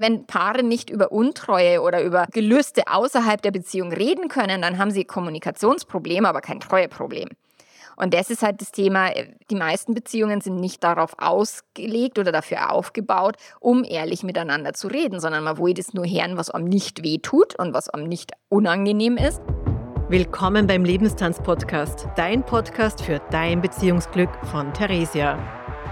[0.00, 4.90] Wenn Paare nicht über Untreue oder über Gelüste außerhalb der Beziehung reden können, dann haben
[4.90, 7.28] sie Kommunikationsprobleme, aber kein Treueproblem.
[7.96, 9.10] Und das ist halt das Thema,
[9.50, 15.20] die meisten Beziehungen sind nicht darauf ausgelegt oder dafür aufgebaut, um ehrlich miteinander zu reden,
[15.20, 19.18] sondern man will das nur hören, was einem nicht wehtut und was einem nicht unangenehm
[19.18, 19.42] ist.
[20.08, 25.59] Willkommen beim Lebenstanz-Podcast, dein Podcast für dein Beziehungsglück von Theresia.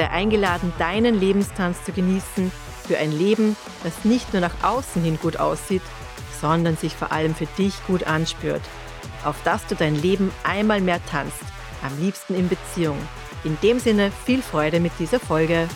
[0.00, 2.50] Sei eingeladen, deinen Lebenstanz zu genießen
[2.86, 3.54] für ein Leben,
[3.84, 5.82] das nicht nur nach außen hin gut aussieht,
[6.40, 8.62] sondern sich vor allem für dich gut anspürt.
[9.26, 11.44] Auf dass du dein Leben einmal mehr tanzt,
[11.82, 12.96] am liebsten in Beziehung.
[13.44, 15.68] In dem Sinne viel Freude mit dieser Folge.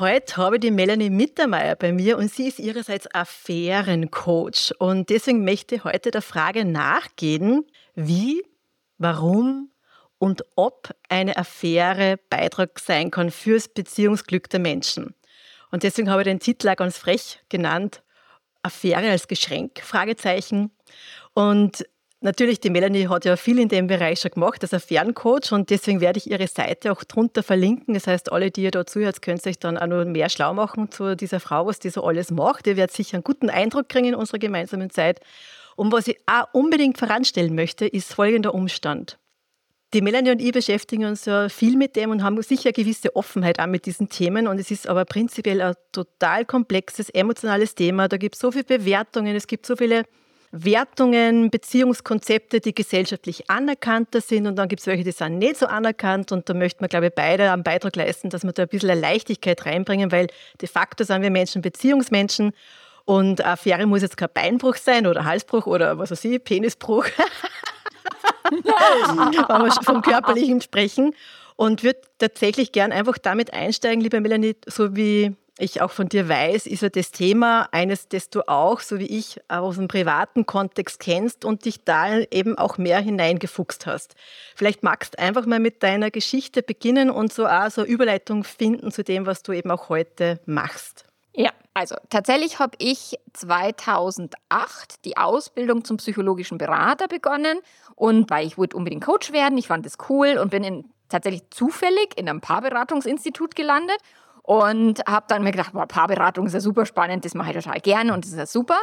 [0.00, 4.72] Heute habe ich die Melanie Mittermeier bei mir und sie ist ihrerseits Affärencoach.
[4.78, 8.42] Und deswegen möchte ich heute der Frage nachgehen, wie,
[8.96, 9.70] warum
[10.16, 15.14] und ob eine Affäre Beitrag sein kann fürs Beziehungsglück der Menschen.
[15.70, 18.02] Und deswegen habe ich den Titel auch ganz frech genannt,
[18.62, 20.70] Affäre als Geschenk, Fragezeichen.
[21.34, 21.84] Und
[22.22, 26.02] Natürlich, die Melanie hat ja viel in dem Bereich schon gemacht, als Affärencoach und deswegen
[26.02, 27.94] werde ich ihre Seite auch drunter verlinken.
[27.94, 30.90] Das heißt, alle, die ihr da zuhört, könnt sich dann auch noch mehr schlau machen
[30.90, 32.66] zu dieser Frau, was die so alles macht.
[32.66, 35.20] Ihr werdet sicher einen guten Eindruck kriegen in unserer gemeinsamen Zeit.
[35.76, 39.18] Und was ich auch unbedingt voranstellen möchte, ist folgender Umstand.
[39.94, 43.16] Die Melanie und ich beschäftigen uns ja viel mit dem und haben sicher eine gewisse
[43.16, 44.46] Offenheit auch mit diesen Themen.
[44.46, 48.08] Und es ist aber prinzipiell ein total komplexes, emotionales Thema.
[48.08, 50.04] Da gibt es so viele Bewertungen, es gibt so viele
[50.52, 54.46] Wertungen, Beziehungskonzepte, die gesellschaftlich anerkannter sind.
[54.46, 56.32] Und dann gibt es welche, die sind nicht so anerkannt.
[56.32, 58.90] Und da möchten wir, glaube ich, beide einen Beitrag leisten, dass wir da ein bisschen
[58.90, 60.26] eine Leichtigkeit reinbringen, weil
[60.60, 62.52] de facto sind wir Menschen Beziehungsmenschen.
[63.04, 67.06] Und Affäre muss jetzt kein Beinbruch sein oder Halsbruch oder was weiß ich, Penisbruch,
[68.50, 71.14] wenn wir schon vom Körperlichen sprechen.
[71.56, 76.28] Und würde tatsächlich gern einfach damit einsteigen, liebe Melanie, so wie ich auch von dir
[76.28, 80.46] weiß, ist ja das Thema eines, das du auch, so wie ich, aus dem privaten
[80.46, 84.14] Kontext kennst und dich da eben auch mehr hineingefuchst hast.
[84.54, 88.90] Vielleicht magst du einfach mal mit deiner Geschichte beginnen und so auch so Überleitung finden
[88.90, 91.04] zu dem, was du eben auch heute machst.
[91.34, 97.60] Ja, also tatsächlich habe ich 2008 die Ausbildung zum psychologischen Berater begonnen
[97.94, 101.42] und weil ich wollte unbedingt Coach werden, ich fand das cool und bin in, tatsächlich
[101.50, 103.98] zufällig in einem Paarberatungsinstitut gelandet
[104.42, 107.80] und habe dann mir gedacht, boah, Paarberatung ist ja super spannend, das mache ich total
[107.80, 108.78] gerne und das ist ja super.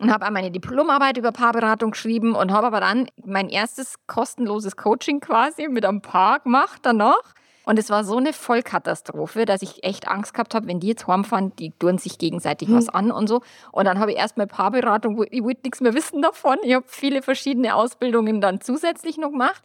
[0.00, 5.20] Und habe meine Diplomarbeit über Paarberatung geschrieben und habe aber dann mein erstes kostenloses Coaching
[5.20, 7.34] quasi mit einem Paar gemacht danach.
[7.64, 11.06] Und es war so eine Vollkatastrophe, dass ich echt Angst gehabt habe, wenn die jetzt
[11.06, 12.76] heimfahren, die tun sich gegenseitig hm.
[12.76, 13.40] was an und so.
[13.70, 16.56] Und dann habe ich erstmal Paarberatung, ich wollte nichts mehr wissen davon.
[16.64, 19.62] Ich habe viele verschiedene Ausbildungen dann zusätzlich noch gemacht.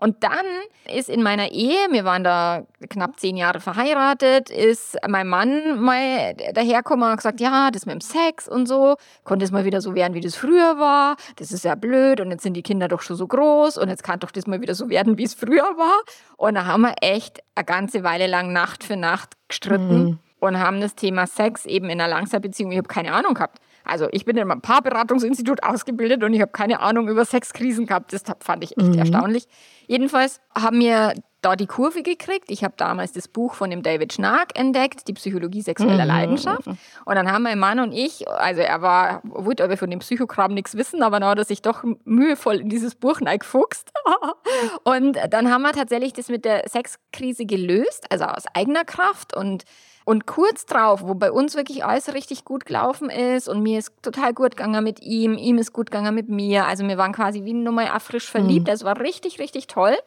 [0.00, 0.46] Und dann
[0.94, 6.34] ist in meiner Ehe, wir waren da knapp zehn Jahre verheiratet, ist mein Mann mal
[6.54, 8.94] dahergekommen und gesagt, ja, das mit dem Sex und so,
[9.24, 11.16] konnte es mal wieder so werden, wie das früher war.
[11.34, 14.04] Das ist ja blöd und jetzt sind die Kinder doch schon so groß und jetzt
[14.04, 16.00] kann doch das mal wieder so werden, wie es früher war.
[16.36, 20.04] Und da haben wir echt eine ganze Weile lang Nacht für Nacht gestritten.
[20.04, 20.18] Mhm.
[20.40, 23.58] Und haben das Thema Sex eben in einer Langzeitbeziehung, ich habe keine Ahnung gehabt.
[23.88, 28.12] Also ich bin in einem Paarberatungsinstitut ausgebildet und ich habe keine Ahnung über Sexkrisen gehabt.
[28.12, 28.98] Das fand ich echt mhm.
[28.98, 29.46] erstaunlich.
[29.86, 32.50] Jedenfalls haben wir da die Kurve gekriegt.
[32.50, 36.10] Ich habe damals das Buch von dem David Schnark entdeckt, die Psychologie sexueller mhm.
[36.10, 36.66] Leidenschaft.
[36.66, 40.52] Und dann haben mein Mann und ich, also er war, wollte aber von dem Psychokram
[40.52, 43.92] nichts wissen, aber dann hat er sich doch mühevoll in dieses Buch reingefuchst.
[44.84, 49.64] und dann haben wir tatsächlich das mit der Sexkrise gelöst, also aus eigener Kraft und
[50.04, 53.92] und kurz drauf, wo bei uns wirklich alles richtig gut gelaufen ist und mir ist
[54.00, 56.64] total gut gegangen mit ihm, ihm ist gut gegangen mit mir.
[56.64, 58.68] Also wir waren quasi wie nochmal frisch verliebt.
[58.68, 58.70] Mhm.
[58.70, 59.98] Das war richtig, richtig toll.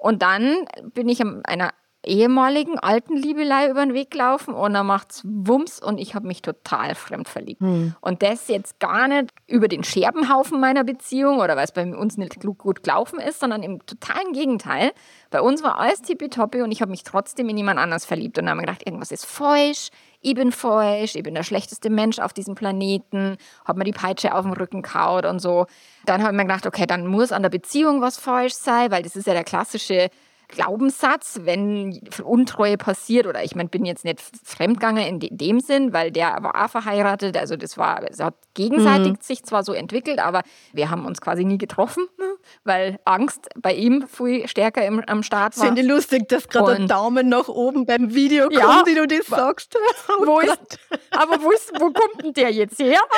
[0.00, 0.64] Und dann
[0.94, 1.72] bin ich einer
[2.04, 6.40] ehemaligen alten Liebelei über den Weg gelaufen und dann macht's Wumms und ich habe mich
[6.40, 7.60] total fremd verliebt.
[7.60, 7.94] Hm.
[8.00, 12.16] Und das jetzt gar nicht über den Scherbenhaufen meiner Beziehung oder weil es bei uns
[12.16, 14.92] nicht gut gelaufen ist, sondern im totalen Gegenteil.
[15.30, 18.46] Bei uns war alles tippitoppi und ich habe mich trotzdem in jemand anders verliebt und
[18.46, 19.90] dann habe ich gedacht, irgendwas ist falsch.
[20.22, 24.34] Ich bin falsch, ich bin der schlechteste Mensch auf diesem Planeten, habe mir die Peitsche
[24.34, 25.66] auf den Rücken kaut und so.
[26.04, 29.02] Dann habe ich mir gedacht, okay, dann muss an der Beziehung was falsch sein, weil
[29.02, 30.10] das ist ja der klassische
[30.50, 36.10] Glaubenssatz, wenn Untreue passiert oder ich meine, bin jetzt nicht Fremdganger in dem Sinn, weil
[36.10, 39.18] der war auch verheiratet, also das war, es hat gegenseitig mhm.
[39.20, 40.42] sich zwar so entwickelt, aber
[40.72, 42.06] wir haben uns quasi nie getroffen,
[42.64, 45.66] weil Angst bei ihm viel stärker im, am Start war.
[45.66, 49.06] Finde ich lustig, dass gerade ein Daumen nach oben beim Video kommt, ja, wie du
[49.06, 49.76] das sagst.
[50.08, 50.78] Oh wo ist,
[51.10, 53.00] aber wo, ist, wo kommt denn der jetzt her?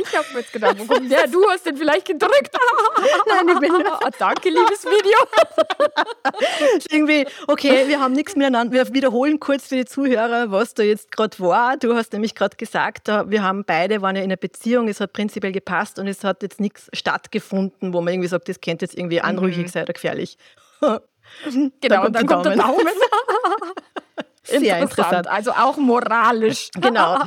[0.00, 1.26] Ich habe mir jetzt gedacht, wo kommt der?
[1.26, 2.56] Du hast den vielleicht gedrückt.
[3.26, 3.72] Nein, ich bin.
[3.72, 5.18] Oh, danke, liebes Video.
[6.90, 8.72] irgendwie, okay, wir haben nichts miteinander.
[8.72, 11.76] Wir wiederholen kurz für die Zuhörer, was da jetzt gerade war.
[11.76, 15.12] Du hast nämlich gerade gesagt, wir haben beide waren ja in einer Beziehung, es hat
[15.12, 18.96] prinzipiell gepasst und es hat jetzt nichts stattgefunden, wo man irgendwie sagt, das könnte jetzt
[18.96, 19.68] irgendwie anrüchig mhm.
[19.68, 20.38] sein oder gefährlich.
[21.80, 22.86] genau, und dann kommt der Daumen.
[24.44, 24.80] Sehr interessant.
[24.80, 25.26] interessant.
[25.28, 26.70] Also auch moralisch.
[26.80, 27.18] Genau.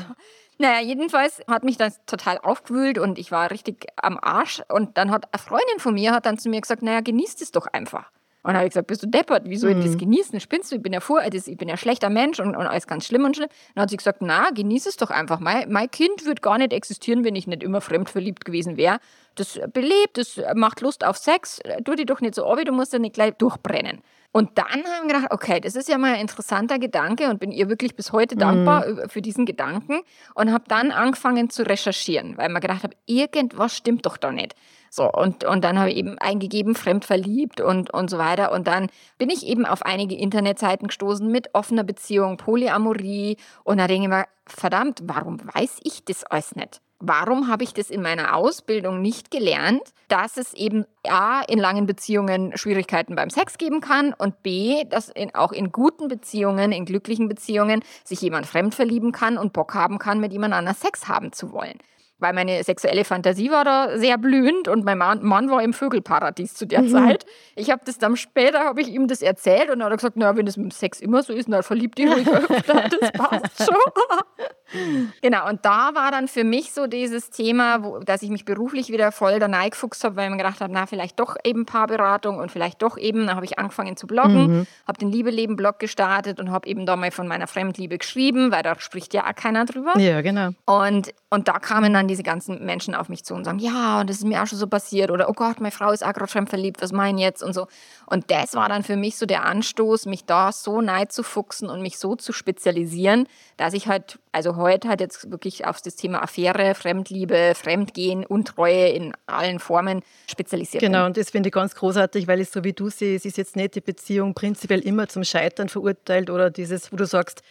[0.61, 4.61] Naja, jedenfalls hat mich das total aufgewühlt und ich war richtig am Arsch.
[4.69, 7.51] Und dann hat eine Freundin von mir hat dann zu mir gesagt, naja, genießt es
[7.51, 8.11] doch einfach.
[8.43, 9.43] Und dann habe ich gesagt, bist du deppert?
[9.45, 9.83] Wieso mhm.
[9.83, 10.39] das genießen?
[10.39, 10.75] Spinnst du?
[10.77, 13.35] Ich bin ja vor, ich bin ja schlechter Mensch und, und alles ganz schlimm und
[13.35, 13.49] schlimm.
[13.75, 15.39] Dann hat sie gesagt, na, genieß es doch einfach.
[15.39, 18.99] Mein, mein Kind würde gar nicht existieren, wenn ich nicht immer fremdverliebt gewesen wäre.
[19.35, 21.61] Das belebt, das macht Lust auf Sex.
[21.85, 24.01] Tu dich doch nicht so ab, du musst ja nicht gleich durchbrennen.
[24.33, 27.51] Und dann haben wir gedacht, okay, das ist ja mal ein interessanter Gedanke und bin
[27.51, 29.09] ihr wirklich bis heute dankbar mhm.
[29.09, 30.01] für diesen Gedanken
[30.35, 34.55] und habe dann angefangen zu recherchieren, weil man gedacht habe, irgendwas stimmt doch da nicht.
[34.93, 38.51] So, und, und dann habe ich eben eingegeben, fremdverliebt und, und so weiter.
[38.51, 43.37] Und dann bin ich eben auf einige Internetseiten gestoßen mit offener Beziehung, Polyamorie.
[43.63, 46.81] Und da denke ich mir, verdammt, warum weiß ich das alles nicht?
[46.99, 51.85] Warum habe ich das in meiner Ausbildung nicht gelernt, dass es eben A, in langen
[51.85, 56.83] Beziehungen Schwierigkeiten beim Sex geben kann und B, dass in, auch in guten Beziehungen, in
[56.83, 61.07] glücklichen Beziehungen sich jemand fremd verlieben kann und Bock haben kann, mit jemand anders Sex
[61.07, 61.79] haben zu wollen
[62.21, 66.53] weil meine sexuelle Fantasie war da sehr blühend und mein Mann, Mann war im Vögelparadies
[66.53, 66.89] zu der mhm.
[66.89, 67.25] Zeit.
[67.55, 70.37] Ich habe das dann später, habe ich ihm das erzählt und er hat gesagt, na,
[70.37, 73.65] wenn das mit dem Sex immer so ist, dann verliebt dich ruhig öfter, das passt
[73.65, 75.11] schon.
[75.21, 78.89] genau, und da war dann für mich so dieses Thema, wo, dass ich mich beruflich
[78.89, 82.37] wieder voll da neigefuchst habe, weil ich mir gedacht habe, na, vielleicht doch eben Paarberatung
[82.37, 84.67] und vielleicht doch eben, dann habe ich angefangen zu bloggen, mhm.
[84.87, 88.79] habe den Liebe-Leben-Blog gestartet und habe eben da mal von meiner Fremdliebe geschrieben, weil da
[88.79, 89.97] spricht ja auch keiner drüber.
[89.97, 90.49] Ja, genau.
[90.65, 94.09] Und, und da kamen dann diese ganzen Menschen auf mich zu und sagen, ja, und
[94.09, 96.81] das ist mir auch schon so passiert oder oh Gott, meine Frau ist schon verliebt,
[96.81, 97.67] was meinen jetzt und so.
[98.05, 101.69] Und das war dann für mich so der Anstoß, mich da so neid zu fuchsen
[101.69, 103.27] und mich so zu spezialisieren,
[103.57, 108.89] dass ich halt, also heute halt jetzt wirklich auf das Thema Affäre, Fremdliebe, Fremdgehen, Untreue
[108.89, 110.91] in allen Formen spezialisiert genau, bin.
[110.91, 113.55] Genau, und das finde ich ganz großartig, weil ich so wie du es ist jetzt
[113.55, 117.41] nicht die Beziehung prinzipiell immer zum Scheitern verurteilt oder dieses, wo du sagst,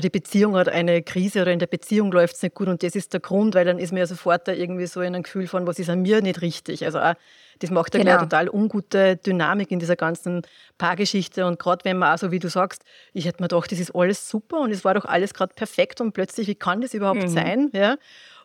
[0.00, 2.94] die Beziehung hat eine Krise oder in der Beziehung läuft es nicht gut und das
[2.94, 5.66] ist der Grund, weil dann ist mir ja sofort da irgendwie so ein Gefühl von,
[5.66, 6.86] was ist an mir nicht richtig.
[6.86, 7.14] Also auch,
[7.58, 8.18] das macht ja genau.
[8.20, 10.40] total ungute Dynamik in dieser ganzen
[10.78, 12.82] Paargeschichte und gerade wenn man auch so, wie du sagst,
[13.12, 16.00] ich hätte mir gedacht, das ist alles super und es war doch alles gerade perfekt
[16.00, 17.28] und plötzlich, wie kann das überhaupt mhm.
[17.28, 17.70] sein?
[17.74, 17.96] Ja?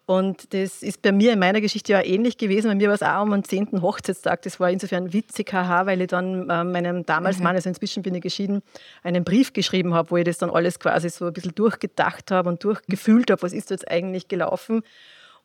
[0.10, 2.68] Und das ist bei mir in meiner Geschichte ja ähnlich gewesen.
[2.68, 3.84] Bei mir war es auch um den 10.
[3.84, 4.42] Hochzeitstag.
[4.42, 7.44] Das war insofern witzig, haha, weil ich dann äh, meinem damals mhm.
[7.44, 8.64] Mann, also inzwischen bin ich geschieden,
[9.04, 12.50] einen Brief geschrieben habe, wo ich das dann alles quasi so ein bisschen durchgedacht habe
[12.50, 14.82] und durchgefühlt habe, was ist jetzt eigentlich gelaufen.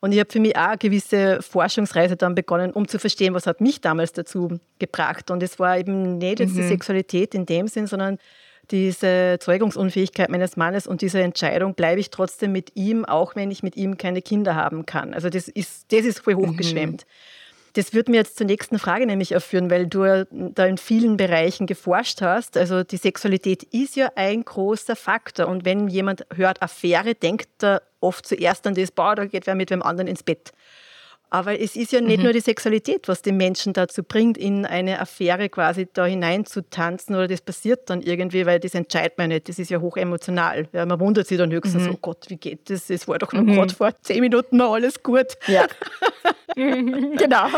[0.01, 3.47] Und ich habe für mich auch eine gewisse Forschungsreise dann begonnen, um zu verstehen, was
[3.47, 5.31] hat mich damals dazu gebracht.
[5.31, 6.57] Und es war eben nicht jetzt mhm.
[6.57, 8.17] die Sexualität in dem Sinn, sondern
[8.71, 13.63] diese Zeugungsunfähigkeit meines Mannes und diese Entscheidung, bleibe ich trotzdem mit ihm, auch wenn ich
[13.63, 15.15] mit ihm keine Kinder haben kann.
[15.15, 17.03] Also das ist, das ist voll hochgeschwemmt.
[17.03, 17.11] Mhm.
[17.75, 21.67] Das wird mir jetzt zur nächsten Frage nämlich erführen, weil du da in vielen Bereichen
[21.67, 22.57] geforscht hast.
[22.57, 25.49] Also die Sexualität ist ja ein großer Faktor.
[25.49, 29.57] Und wenn jemand hört Affäre, denkt er oft zuerst an das, boah, da geht wer
[29.57, 30.53] mit wem anderen ins Bett.
[31.35, 32.23] Aber es ist ja nicht mhm.
[32.27, 37.27] nur die Sexualität, was den Menschen dazu bringt, in eine Affäre quasi da hineinzutanzen oder
[37.27, 39.49] das passiert dann irgendwie, weil das entscheidet man nicht.
[39.49, 40.69] Das ist ja hochemotional.
[40.73, 41.95] Ja, man wundert sich dann höchstens, mhm.
[41.95, 42.89] oh Gott, wie geht das?
[42.89, 43.55] Es war doch noch mhm.
[43.55, 45.37] gerade vor zehn Minuten noch alles gut.
[45.49, 45.67] Ja.
[46.55, 47.49] genau.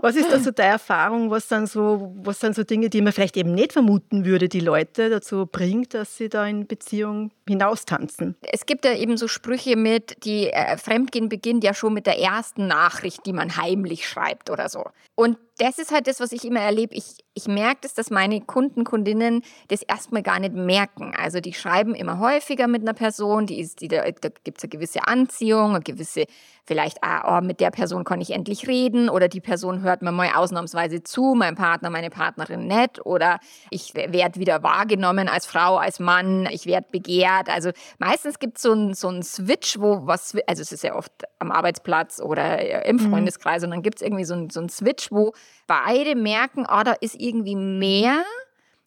[0.00, 1.28] Was ist da so deine Erfahrung?
[1.30, 4.60] Was sind so, was sind so Dinge, die man vielleicht eben nicht vermuten würde, die
[4.60, 8.36] Leute dazu bringt, dass sie da in Beziehung hinaustanzen?
[8.42, 12.20] Es gibt ja eben so Sprüche mit, die äh, Fremdgehen beginnt ja schon mit der
[12.20, 14.84] ersten Nachricht, die man heimlich schreibt oder so.
[15.14, 16.94] Und das ist halt das, was ich immer erlebe.
[16.94, 21.14] Ich, ich merke das, dass meine Kunden, Kundinnen das erstmal gar nicht merken.
[21.16, 24.64] Also die schreiben immer häufiger mit einer Person, die ist, die, da, da gibt es
[24.64, 26.24] eine gewisse Anziehung, eine gewisse,
[26.64, 30.12] vielleicht, ah, oh, mit der Person kann ich endlich reden oder die Person hört mir
[30.12, 33.38] mal ausnahmsweise zu, mein Partner, meine Partnerin nett oder
[33.70, 37.48] ich werde wieder wahrgenommen als Frau, als Mann, ich werde begehrt.
[37.48, 41.12] Also meistens gibt es so einen so Switch, wo was, also es ist ja oft
[41.38, 43.10] am Arbeitsplatz oder im mhm.
[43.10, 43.66] Freundeskreis mhm.
[43.66, 45.32] und dann gibt es irgendwie so einen so Switch, wo
[45.66, 48.24] beide merken, oh, da ist irgendwie mehr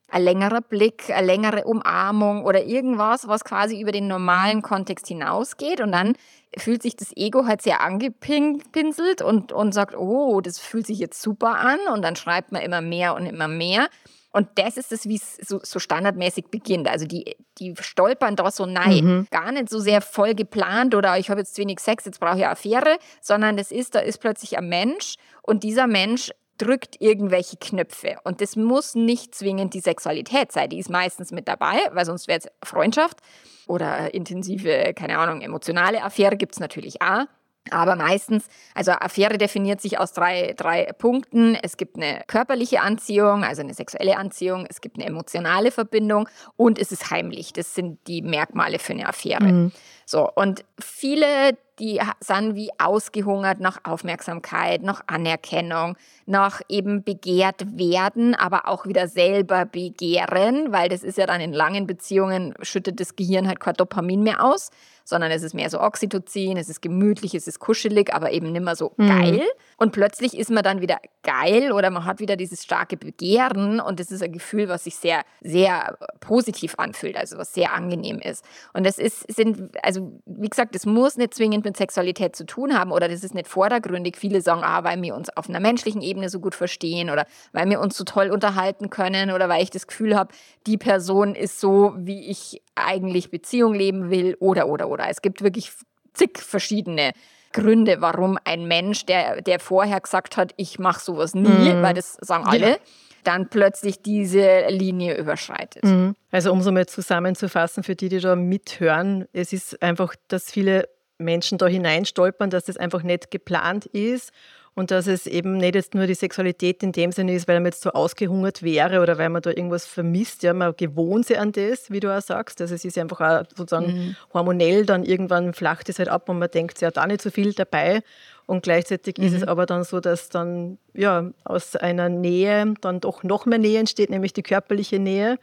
[0.09, 5.81] ein längerer Blick, eine längere Umarmung oder irgendwas, was quasi über den normalen Kontext hinausgeht.
[5.81, 6.13] Und dann
[6.57, 11.21] fühlt sich das Ego halt sehr angepinselt und, und sagt, oh, das fühlt sich jetzt
[11.21, 11.79] super an.
[11.91, 13.87] Und dann schreibt man immer mehr und immer mehr.
[14.31, 16.89] Und das ist es, wie es so, so, standardmäßig beginnt.
[16.89, 19.05] Also die, die stolpern da so nein.
[19.05, 19.27] Mhm.
[19.31, 22.35] Gar nicht so sehr voll geplant oder ich habe jetzt zu wenig Sex, jetzt brauche
[22.35, 27.01] ich eine Affäre, sondern das ist, da ist plötzlich ein Mensch und dieser Mensch drückt
[27.01, 28.17] irgendwelche Knöpfe.
[28.23, 30.69] Und das muss nicht zwingend die Sexualität sein.
[30.69, 33.19] Die ist meistens mit dabei, weil sonst wäre es Freundschaft
[33.67, 37.25] oder intensive, keine Ahnung, emotionale Affäre gibt es natürlich auch.
[37.71, 38.45] Aber meistens,
[38.75, 41.55] also Affäre definiert sich aus drei, drei Punkten.
[41.55, 46.77] Es gibt eine körperliche Anziehung, also eine sexuelle Anziehung, es gibt eine emotionale Verbindung und
[46.77, 47.53] es ist heimlich.
[47.53, 49.43] Das sind die Merkmale für eine Affäre.
[49.45, 49.71] Mhm.
[50.05, 58.33] So, und viele, die sind wie ausgehungert nach Aufmerksamkeit, nach Anerkennung, nach eben begehrt werden,
[58.35, 63.15] aber auch wieder selber begehren, weil das ist ja dann in langen Beziehungen, schüttet das
[63.15, 64.69] Gehirn halt kein Dopamin mehr aus
[65.05, 68.63] sondern es ist mehr so Oxytocin, es ist gemütlich, es ist kuschelig, aber eben nicht
[68.63, 69.07] mehr so mhm.
[69.07, 69.41] geil.
[69.77, 73.99] Und plötzlich ist man dann wieder geil oder man hat wieder dieses starke Begehren und
[73.99, 78.43] das ist ein Gefühl, was sich sehr, sehr positiv anfühlt, also was sehr angenehm ist.
[78.73, 82.77] Und das ist, sind, also wie gesagt, das muss nicht zwingend mit Sexualität zu tun
[82.77, 84.17] haben oder das ist nicht vordergründig.
[84.17, 87.69] Viele sagen, ah, weil wir uns auf einer menschlichen Ebene so gut verstehen oder weil
[87.69, 90.33] wir uns so toll unterhalten können oder weil ich das Gefühl habe,
[90.65, 94.94] die Person ist so, wie ich eigentlich Beziehung leben will oder, oder, oder.
[95.03, 95.71] Es gibt wirklich
[96.13, 97.11] zig verschiedene
[97.51, 101.81] Gründe, warum ein Mensch, der, der vorher gesagt hat, ich mache sowas nie, mhm.
[101.81, 102.77] weil das sagen alle, ja.
[103.23, 105.83] dann plötzlich diese Linie überschreitet.
[105.83, 106.15] Mhm.
[106.31, 110.89] Also um so mal zusammenzufassen, für die, die da mithören, es ist einfach, dass viele
[111.17, 114.31] Menschen da hineinstolpern, dass das einfach nicht geplant ist
[114.75, 117.67] und dass es eben nicht jetzt nur die Sexualität in dem Sinne ist, weil man
[117.67, 120.43] jetzt so ausgehungert wäre oder weil man da irgendwas vermisst.
[120.43, 122.59] Ja, man gewohnt sich an das, wie du auch sagst.
[122.59, 124.15] Also es ist einfach auch sozusagen mhm.
[124.33, 127.53] hormonell, dann irgendwann flacht es halt ab und man denkt, ja, da nicht so viel
[127.53, 128.01] dabei.
[128.47, 129.23] Und gleichzeitig mhm.
[129.23, 129.47] ist es mhm.
[129.47, 134.09] aber dann so, dass dann ja aus einer Nähe dann doch noch mehr Nähe entsteht,
[134.09, 135.39] nämlich die körperliche Nähe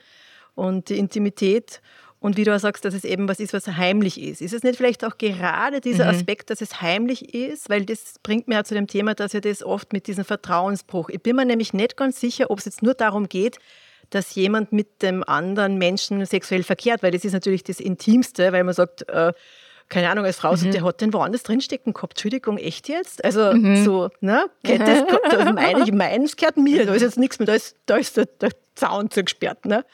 [0.55, 1.81] und die Intimität.
[2.23, 4.41] Und wie du auch sagst, dass es eben was ist, was heimlich ist.
[4.41, 6.11] Ist es nicht vielleicht auch gerade dieser mhm.
[6.11, 7.69] Aspekt, dass es heimlich ist?
[7.69, 11.09] Weil das bringt mir ja zu dem Thema, dass ja das oft mit diesem Vertrauensbruch.
[11.09, 13.59] Ich bin mir nämlich nicht ganz sicher, ob es jetzt nur darum geht,
[14.11, 18.63] dass jemand mit dem anderen Menschen sexuell verkehrt, weil das ist natürlich das Intimste, weil
[18.63, 19.33] man sagt, äh,
[19.89, 20.57] keine Ahnung, als Frau, mhm.
[20.57, 22.13] so, der hat den woanders drinstecken gehabt.
[22.13, 23.25] Entschuldigung, echt jetzt?
[23.25, 23.85] Also mhm.
[23.85, 24.47] so, ne?
[24.63, 27.75] Geht das, das meine ich, meins gehört mir, da ist jetzt nichts mehr, da ist,
[27.87, 29.67] da ist der, der Zaun zugesperrt.
[29.67, 29.85] Ne?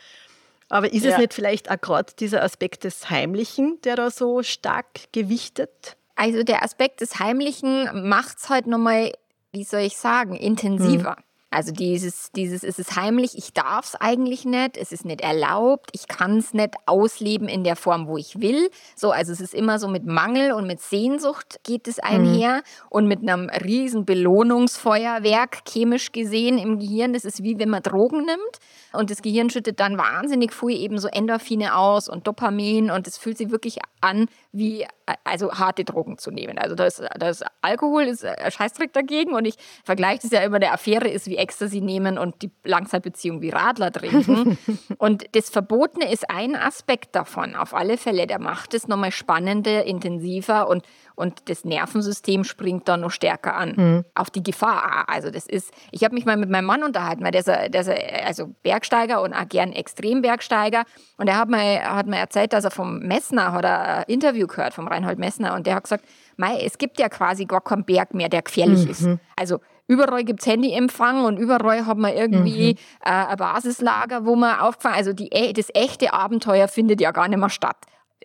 [0.68, 1.12] Aber ist ja.
[1.12, 5.96] es nicht vielleicht auch gerade dieser Aspekt des Heimlichen, der da so stark gewichtet?
[6.14, 9.12] Also der Aspekt des Heimlichen macht es halt nochmal,
[9.52, 11.16] wie soll ich sagen, intensiver.
[11.16, 11.24] Hm.
[11.50, 15.88] Also dieses, dieses, es ist heimlich, ich darf es eigentlich nicht, es ist nicht erlaubt,
[15.92, 18.70] ich kann es nicht ausleben in der Form, wo ich will.
[18.94, 22.62] So, also es ist immer so mit Mangel und mit Sehnsucht geht es einher mhm.
[22.90, 27.14] und mit einem riesen Belohnungsfeuerwerk chemisch gesehen im Gehirn.
[27.14, 28.58] Das ist wie wenn man Drogen nimmt
[28.92, 33.16] und das Gehirn schüttet dann wahnsinnig früh eben so Endorphine aus und Dopamin und es
[33.16, 34.86] fühlt sich wirklich an, wie
[35.24, 36.58] also harte Drogen zu nehmen.
[36.58, 40.74] Also das, das Alkohol ist ein Scheißdreck dagegen und ich vergleiche das ja immer, der
[40.74, 44.58] Affäre ist wie Ecstasy nehmen und die Langzeitbeziehung wie Radler trinken.
[44.98, 48.26] und das Verbotene ist ein Aspekt davon, auf alle Fälle.
[48.26, 53.74] Der macht es nochmal spannender, intensiver und, und das Nervensystem springt dann noch stärker an.
[53.76, 54.04] Mhm.
[54.14, 55.04] Auf die Gefahr.
[55.08, 57.80] Also das ist, ich habe mich mal mit meinem Mann unterhalten, weil der ist, der
[57.80, 57.90] ist
[58.26, 60.84] also Bergsteiger und auch gern Extrembergsteiger.
[61.16, 64.74] Und er hat mir, hat mir erzählt, dass er vom Messner hat ein Interview gehört,
[64.74, 65.54] vom Reinhold Messner.
[65.54, 66.04] Und der hat gesagt,
[66.36, 68.90] Mei, es gibt ja quasi gar keinen Berg mehr, der gefährlich mhm.
[68.90, 69.08] ist.
[69.36, 72.78] Also überall gibt es Handyempfang und überall hat man irgendwie mhm.
[73.04, 77.26] äh, ein Basislager, wo man aufgefangen, also die, e, das echte Abenteuer findet ja gar
[77.26, 77.76] nicht mehr statt.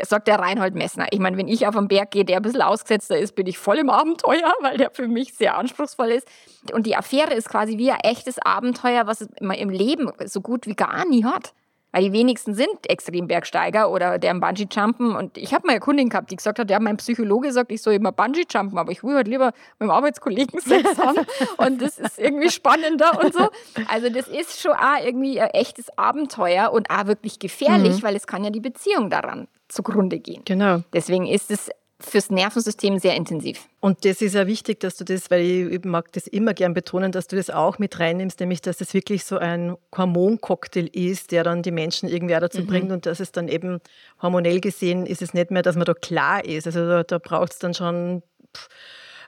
[0.01, 1.05] Sagt der Reinhold Messner.
[1.11, 3.59] Ich meine, wenn ich auf einen Berg gehe, der ein bisschen ausgesetzter ist, bin ich
[3.59, 6.27] voll im Abenteuer, weil der für mich sehr anspruchsvoll ist.
[6.73, 10.67] Und die Affäre ist quasi wie ein echtes Abenteuer, was man im Leben so gut
[10.67, 11.53] wie gar nie hat.
[11.93, 15.15] Weil die wenigsten sind Extrembergsteiger oder der im Bungee-Jumpen.
[15.15, 17.83] Und ich habe mal eine Kundin gehabt, die gesagt hat, ja, mein Psychologe sagt, ich
[17.83, 21.25] soll immer Bungee-Jumpen, aber ich will halt lieber mit dem Arbeitskollegen Sex haben.
[21.57, 23.47] und das ist irgendwie spannender und so.
[23.87, 28.03] Also das ist schon auch irgendwie ein echtes Abenteuer und auch wirklich gefährlich, mhm.
[28.03, 30.41] weil es kann ja die Beziehung daran zugrunde gehen.
[30.45, 30.81] Genau.
[30.93, 31.69] Deswegen ist es
[32.05, 33.67] fürs Nervensystem sehr intensiv.
[33.79, 37.11] Und das ist ja wichtig, dass du das, weil ich mag das immer gern betonen,
[37.11, 41.43] dass du das auch mit reinnimmst, nämlich dass es wirklich so ein Hormoncocktail ist, der
[41.43, 42.67] dann die Menschen irgendwie auch dazu mhm.
[42.67, 43.79] bringt und dass es dann eben
[44.21, 46.67] hormonell gesehen ist es nicht mehr, dass man da klar ist.
[46.67, 48.23] Also da, da braucht es dann schon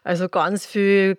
[0.03, 1.17] also ganz viel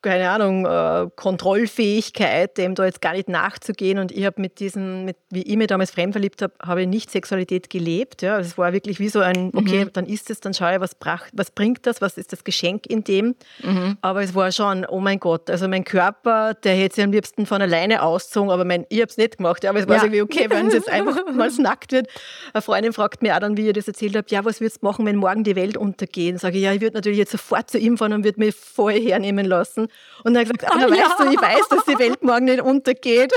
[0.00, 3.98] keine Ahnung, äh, Kontrollfähigkeit, dem da jetzt gar nicht nachzugehen.
[3.98, 7.10] Und ich habe mit diesem, mit, wie ich mich damals fremdverliebt habe, habe ich nicht
[7.10, 8.22] Sexualität gelebt.
[8.22, 8.38] Ja.
[8.38, 9.92] Es war wirklich wie so ein, okay, mhm.
[9.92, 12.86] dann ist es, dann schaue ich, was, bracht, was bringt das, was ist das Geschenk
[12.86, 13.34] in dem.
[13.62, 13.98] Mhm.
[14.00, 17.44] Aber es war schon, oh mein Gott, also mein Körper, der hätte sich am liebsten
[17.44, 19.64] von alleine ausgezogen, aber mein, ich habe es nicht gemacht.
[19.64, 20.04] Ja, aber es war ja.
[20.04, 22.06] irgendwie okay, wenn es jetzt einfach mal nackt wird.
[22.52, 24.86] Eine Freundin fragt mich auch dann, wie ich das erzählt habe, ja, was würdest du
[24.86, 26.38] machen, wenn morgen die Welt untergeht?
[26.38, 29.00] Sage ich, ja, ich würde natürlich jetzt sofort zu ihm fahren und würde mich vorher
[29.00, 29.87] hernehmen lassen.
[30.24, 31.04] Und er hat gesagt, aber ah, ja.
[31.04, 33.32] weißt du, ich weiß, dass die Welt morgen nicht untergeht.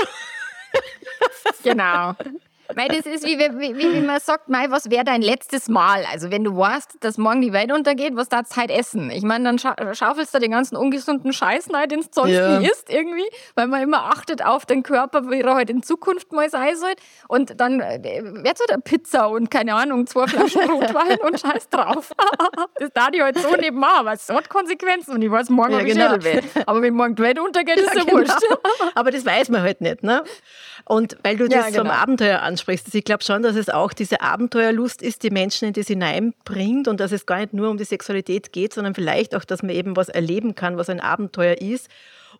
[1.62, 2.14] genau.
[2.74, 6.04] Weil das ist wie, wie, wie, wie man sagt, Mai, was wäre dein letztes Mal?
[6.10, 9.10] Also wenn du weißt, dass morgen die Welt untergeht, was darfst du halt essen?
[9.10, 12.58] Ich meine, dann scha schaufelst du den ganzen ungesunden Scheiß rein, den es sonst ja.
[12.58, 16.32] nie isst irgendwie, weil man immer achtet auf den Körper, wie er halt in Zukunft
[16.32, 16.94] mal sein soll.
[17.28, 21.68] Und dann äh, wird so halt Pizza und keine Ahnung, zwei Flaschen Rotwein und Scheiß
[21.68, 22.12] drauf.
[22.78, 25.82] das da die halt so nebenbei, aber es hat Konsequenzen und ich weiß morgen, ja,
[25.82, 26.16] genau.
[26.16, 26.42] ich will.
[26.66, 28.18] Aber wenn morgen die Welt untergeht, ist ja, ja genau.
[28.18, 28.42] wurscht.
[28.94, 30.22] aber das weiß man halt nicht, ne?
[30.84, 31.78] Und weil du das ja, genau.
[31.84, 35.68] vom Abenteuer ansprichst, also ich glaube schon, dass es auch diese Abenteuerlust ist, die Menschen
[35.68, 39.34] in das hineinbringt und dass es gar nicht nur um die Sexualität geht, sondern vielleicht
[39.34, 41.88] auch, dass man eben was erleben kann, was ein Abenteuer ist.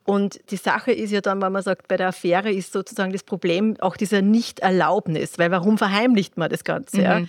[0.05, 3.23] Und die Sache ist ja dann, wenn man sagt, bei der Affäre ist sozusagen das
[3.23, 6.97] Problem auch dieser Nichterlaubnis, weil warum verheimlicht man das Ganze?
[6.97, 7.03] Mhm.
[7.03, 7.23] Ja?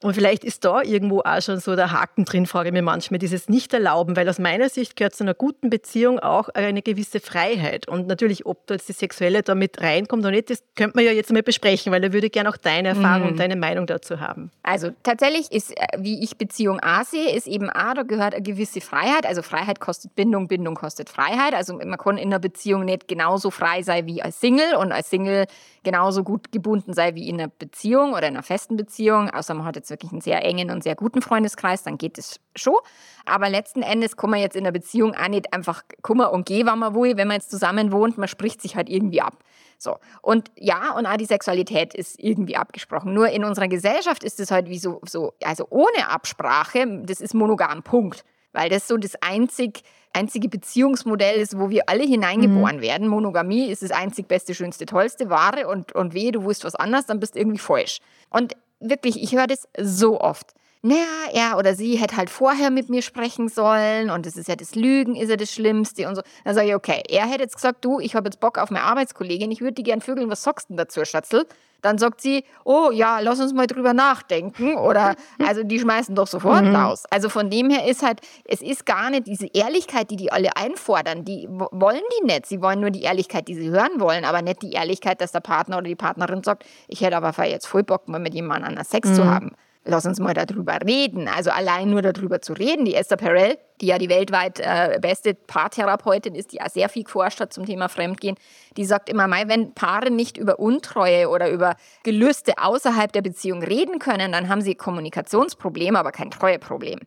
[0.00, 3.18] Und vielleicht ist da irgendwo auch schon so der Haken drin, frage ich mir manchmal,
[3.18, 7.88] dieses Nicht-Erlauben, weil aus meiner Sicht gehört zu einer guten Beziehung auch eine gewisse Freiheit.
[7.88, 11.04] Und natürlich, ob da jetzt die Sexuelle da mit reinkommt oder nicht, das könnte man
[11.04, 13.28] ja jetzt mal besprechen, weil da würde ich gerne auch deine Erfahrung mhm.
[13.30, 14.52] und deine Meinung dazu haben.
[14.62, 18.42] Also tatsächlich ist, äh, wie ich Beziehung A sehe, ist eben A, da gehört eine
[18.42, 19.26] gewisse Freiheit.
[19.26, 21.54] Also Freiheit kostet Bindung, Bindung kostet Freiheit.
[21.54, 25.10] Also man kann in einer Beziehung nicht genauso frei sein wie als Single und als
[25.10, 25.46] Single
[25.82, 29.64] genauso gut gebunden sein wie in einer Beziehung oder in einer festen Beziehung, außer man
[29.64, 32.76] hat jetzt wirklich einen sehr engen und sehr guten Freundeskreis, dann geht es schon.
[33.24, 36.66] Aber letzten Endes kann man jetzt in einer Beziehung auch nicht einfach kummer und geh,
[36.66, 39.44] wann man will, wenn man jetzt zusammen wohnt, man spricht sich halt irgendwie ab.
[39.78, 39.98] So.
[40.22, 43.14] Und ja, und auch die Sexualität ist irgendwie abgesprochen.
[43.14, 47.34] Nur in unserer Gesellschaft ist es halt wie so, so also ohne Absprache, das ist
[47.34, 48.24] monogam, Punkt.
[48.52, 49.82] Weil das so das einzig
[50.12, 52.82] einzige Beziehungsmodell ist, wo wir alle hineingeboren mhm.
[52.82, 53.08] werden.
[53.08, 57.06] Monogamie ist das einzig beste, schönste, tollste, wahre und, und weh, du wusst was anderes,
[57.06, 57.98] dann bist du irgendwie falsch.
[58.30, 60.54] Und wirklich, ich höre das so oft.
[60.82, 64.54] Naja, er oder sie hätte halt vorher mit mir sprechen sollen und das ist ja
[64.54, 66.22] das Lügen, ist ja das Schlimmste und so.
[66.44, 68.84] Dann sage ich, okay, er hätte jetzt gesagt, du, ich habe jetzt Bock auf meine
[68.84, 71.46] Arbeitskollegin, ich würde die gern vögeln, was sagst du denn dazu, Schatzel?
[71.80, 74.76] Dann sagt sie, oh ja, lass uns mal drüber nachdenken.
[74.76, 75.14] Oder
[75.46, 76.74] also die schmeißen doch sofort mhm.
[76.74, 77.04] raus.
[77.10, 80.56] Also von dem her ist halt, es ist gar nicht diese Ehrlichkeit, die die alle
[80.56, 81.24] einfordern.
[81.24, 82.46] Die wollen die nicht.
[82.46, 85.40] Sie wollen nur die Ehrlichkeit, die sie hören wollen, aber nicht die Ehrlichkeit, dass der
[85.40, 88.86] Partner oder die Partnerin sagt, ich hätte aber jetzt voll Bock, mal mit jemandem anderen
[88.86, 89.14] Sex mhm.
[89.14, 89.52] zu haben
[89.84, 91.28] lass uns mal darüber reden.
[91.28, 92.84] Also allein nur darüber zu reden.
[92.84, 97.04] Die Esther Perel, die ja die weltweit äh, beste Paartherapeutin ist, die ja sehr viel
[97.04, 98.36] geforscht hat zum Thema Fremdgehen,
[98.76, 103.62] die sagt immer mal, wenn Paare nicht über Untreue oder über Gelüste außerhalb der Beziehung
[103.62, 107.00] reden können, dann haben sie Kommunikationsprobleme, aber kein Treueproblem.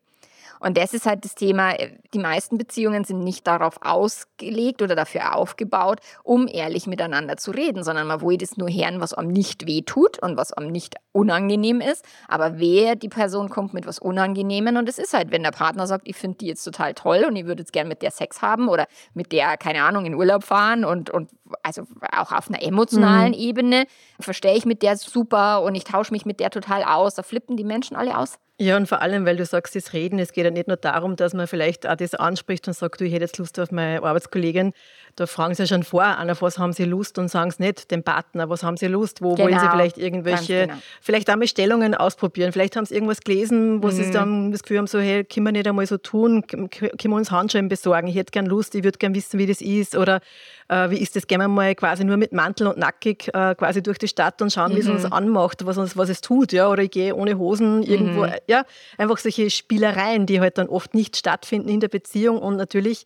[0.62, 4.96] Und das ist halt das Thema, äh, die meisten Beziehungen sind nicht darauf ausgelegt oder
[4.96, 9.32] dafür aufgebaut, um ehrlich miteinander zu reden, sondern man will das nur hören, was einem
[9.32, 12.06] nicht wehtut und was einem nicht unangenehm ist.
[12.28, 15.88] Aber wer die Person kommt mit was Unangenehmen und es ist halt, wenn der Partner
[15.88, 18.44] sagt, ich finde die jetzt total toll und ich würde jetzt gerne mit der Sex
[18.44, 21.32] haben oder mit der, keine Ahnung, in Urlaub fahren und, und
[21.64, 23.40] also auch auf einer emotionalen mhm.
[23.40, 23.86] Ebene
[24.20, 27.16] verstehe ich mit der super und ich tausche mich mit der total aus.
[27.16, 28.38] Da flippen die Menschen alle aus.
[28.62, 31.16] Ja, und vor allem, weil du sagst, das Reden, es geht ja nicht nur darum,
[31.16, 34.04] dass man vielleicht auch das anspricht und sagt, du, ich hätte jetzt Lust auf meine
[34.04, 34.74] Arbeitskollegin.
[35.16, 37.90] Da fragen sie ja schon vor, auf was haben sie Lust und sagen es nicht
[37.90, 39.46] dem Partner, was haben sie Lust, wo genau.
[39.46, 40.80] wollen sie genau, vielleicht irgendwelche, genau.
[41.02, 43.92] vielleicht auch mal Stellungen ausprobieren, vielleicht haben sie irgendwas gelesen, wo mhm.
[43.92, 47.16] sie dann das Gefühl haben, so, hey, können wir nicht einmal so tun, können wir
[47.16, 50.22] uns Handschellen besorgen, ich hätte gern Lust, ich würde gern wissen, wie das ist oder
[50.70, 53.84] äh, wie ist das, gehen wir mal quasi nur mit Mantel und nackig äh, quasi
[53.84, 54.76] durch die Stadt und schauen, mhm.
[54.78, 55.14] wie es uns mhm.
[55.14, 58.34] anmacht, was, uns, was es tut, ja, oder ich gehe ohne Hosen irgendwo, mhm.
[58.52, 58.66] Ja,
[58.98, 63.06] einfach solche Spielereien, die halt dann oft nicht stattfinden in der Beziehung und natürlich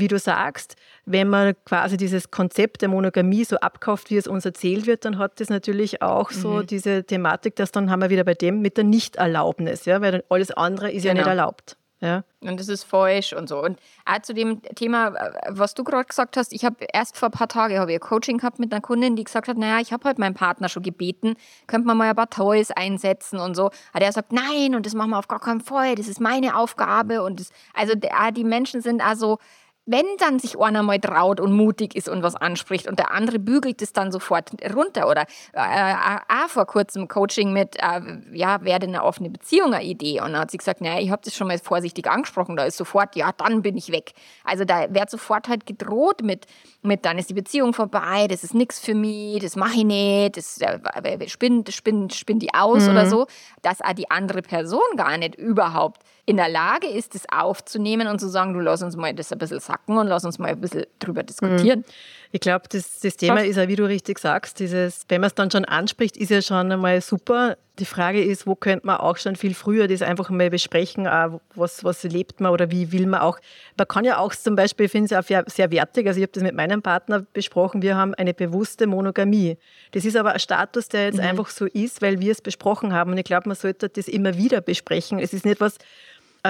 [0.00, 4.44] wie du sagst, wenn man quasi dieses Konzept der Monogamie so abkauft, wie es uns
[4.44, 6.66] erzählt wird, dann hat das natürlich auch so mhm.
[6.66, 10.50] diese Thematik, dass dann haben wir wieder bei dem mit der Nichterlaubnis, ja, weil alles
[10.50, 11.08] andere ist genau.
[11.08, 11.76] ja nicht erlaubt.
[12.00, 12.24] Ja.
[12.40, 13.62] Und das ist falsch und so.
[13.62, 15.14] Und auch zu dem Thema,
[15.48, 18.38] was du gerade gesagt hast, ich habe erst vor ein paar Tagen ich ein Coaching
[18.38, 21.36] gehabt mit einer Kundin, die gesagt hat, naja, ich habe halt meinen Partner schon gebeten,
[21.66, 23.70] könnte man mal ein paar Toys einsetzen und so.
[23.92, 26.56] Aber der sagt, nein, und das machen wir auf gar keinen Fall, das ist meine
[26.56, 27.22] Aufgabe.
[27.22, 29.38] Und das, also die Menschen sind also
[29.86, 33.38] wenn dann sich einer mal traut und mutig ist und was anspricht und der andere
[33.38, 35.94] bügelt es dann sofort runter oder äh, äh
[36.28, 38.00] auch vor kurzem Coaching mit, äh,
[38.32, 40.20] ja, wäre denn eine offene Beziehung eine Idee?
[40.20, 42.78] Und dann hat sie gesagt, naja, ich habe das schon mal vorsichtig angesprochen, da ist
[42.78, 44.12] sofort, ja, dann bin ich weg.
[44.42, 46.46] Also da wird sofort halt gedroht mit,
[46.82, 50.36] mit dann ist die Beziehung vorbei, das ist nichts für mich, das mache ich nicht,
[50.36, 52.90] das äh, spinnt, spinnt, spinnt die aus mhm.
[52.90, 53.26] oder so,
[53.60, 58.18] dass auch die andere Person gar nicht überhaupt in der Lage ist, das aufzunehmen und
[58.18, 60.60] zu sagen, du lass uns mal das ein bisschen sacken und lass uns mal ein
[60.60, 61.80] bisschen drüber diskutieren.
[61.80, 61.84] Mhm.
[62.32, 65.34] Ich glaube, das, das Thema ist ja, wie du richtig sagst, dieses, wenn man es
[65.34, 67.56] dann schon anspricht, ist ja schon einmal super.
[67.78, 71.08] Die Frage ist, wo könnte man auch schon viel früher das einfach mal besprechen,
[71.54, 73.38] was, was lebt man oder wie will man auch.
[73.76, 76.32] Man kann ja auch zum Beispiel, ich finde es auch sehr wertig, also ich habe
[76.32, 79.56] das mit meinem Partner besprochen, wir haben eine bewusste Monogamie.
[79.92, 81.24] Das ist aber ein Status, der jetzt mhm.
[81.24, 84.36] einfach so ist, weil wir es besprochen haben und ich glaube, man sollte das immer
[84.36, 85.18] wieder besprechen.
[85.18, 85.78] Es ist nicht was,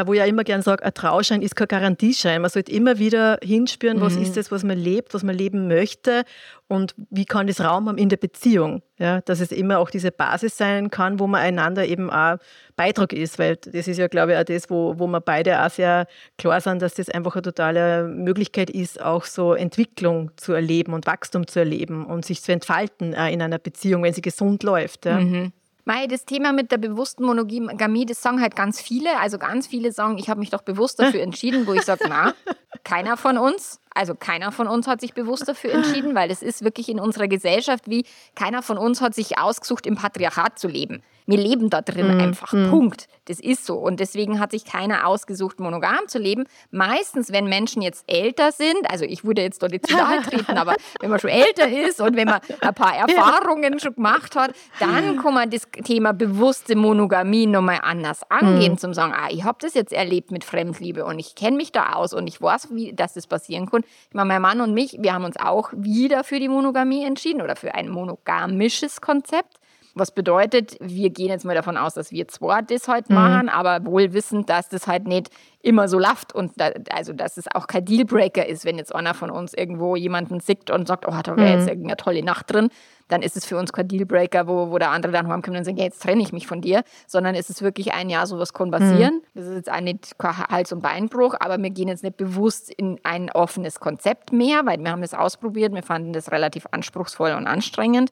[0.04, 2.42] wo ich ja immer gerne sage, ein Trauschein ist kein Garantieschein.
[2.42, 4.22] Man sollte immer wieder hinspüren, was mhm.
[4.22, 6.24] ist das, was man lebt, was man leben möchte
[6.66, 8.82] und wie kann das Raum haben in der Beziehung.
[8.98, 12.38] Ja, dass es immer auch diese Basis sein kann, wo man einander eben auch
[12.76, 15.70] Beitrag ist, weil das ist ja, glaube ich, auch das, wo, wo wir beide auch
[15.70, 16.06] sehr
[16.38, 21.06] klar sind, dass das einfach eine totale Möglichkeit ist, auch so Entwicklung zu erleben und
[21.06, 25.06] Wachstum zu erleben und sich zu entfalten äh, in einer Beziehung, wenn sie gesund läuft.
[25.06, 25.20] Ja.
[25.20, 25.52] Mhm.
[25.84, 29.18] Mei, das Thema mit der bewussten Monogamie, das sagen halt ganz viele.
[29.20, 32.34] Also ganz viele sagen, ich habe mich doch bewusst dafür entschieden, wo ich sage, na,
[32.84, 33.80] keiner von uns.
[33.94, 37.28] Also keiner von uns hat sich bewusst dafür entschieden, weil das ist wirklich in unserer
[37.28, 38.04] Gesellschaft wie
[38.34, 41.02] keiner von uns hat sich ausgesucht, im Patriarchat zu leben.
[41.26, 42.20] Wir leben da drin mhm.
[42.20, 42.52] einfach.
[42.52, 42.70] Mhm.
[42.70, 43.06] Punkt.
[43.26, 43.76] Das ist so.
[43.76, 46.44] Und deswegen hat sich keiner ausgesucht, monogam zu leben.
[46.70, 50.58] Meistens, wenn Menschen jetzt älter sind, also ich würde jetzt dort nicht zu nahe treten,
[50.58, 54.54] aber wenn man schon älter ist und wenn man ein paar Erfahrungen schon gemacht hat,
[54.78, 58.78] dann kann man das Thema bewusste Monogamie nochmal anders angehen, mhm.
[58.78, 61.94] zum sagen, ah, ich habe das jetzt erlebt mit Fremdliebe und ich kenne mich da
[61.94, 63.83] aus und ich weiß, wie, dass das passieren kann.
[64.08, 67.42] Ich meine, mein Mann und mich, wir haben uns auch wieder für die Monogamie entschieden
[67.42, 69.58] oder für ein monogamisches Konzept.
[69.96, 73.14] Was bedeutet, wir gehen jetzt mal davon aus, dass wir zwar das halt mhm.
[73.14, 75.30] machen, aber wohl wissend, dass das halt nicht
[75.62, 79.14] immer so läuft und da, also dass es auch kein Dealbreaker ist, wenn jetzt einer
[79.14, 81.68] von uns irgendwo jemanden sickt und sagt, oh, da wäre jetzt mhm.
[81.68, 82.70] irgendeine tolle Nacht drin,
[83.08, 85.78] dann ist es für uns kein Dealbreaker, wo, wo der andere dann heimkommt und sagt,
[85.78, 88.72] ja, jetzt trenne ich mich von dir, sondern es ist wirklich ein Jahr, sowas kann
[88.72, 89.14] passieren.
[89.14, 89.22] Mhm.
[89.34, 92.70] Das ist jetzt auch nicht kein Hals- und Beinbruch, aber wir gehen jetzt nicht bewusst
[92.70, 97.32] in ein offenes Konzept mehr, weil wir haben das ausprobiert, wir fanden das relativ anspruchsvoll
[97.32, 98.10] und anstrengend.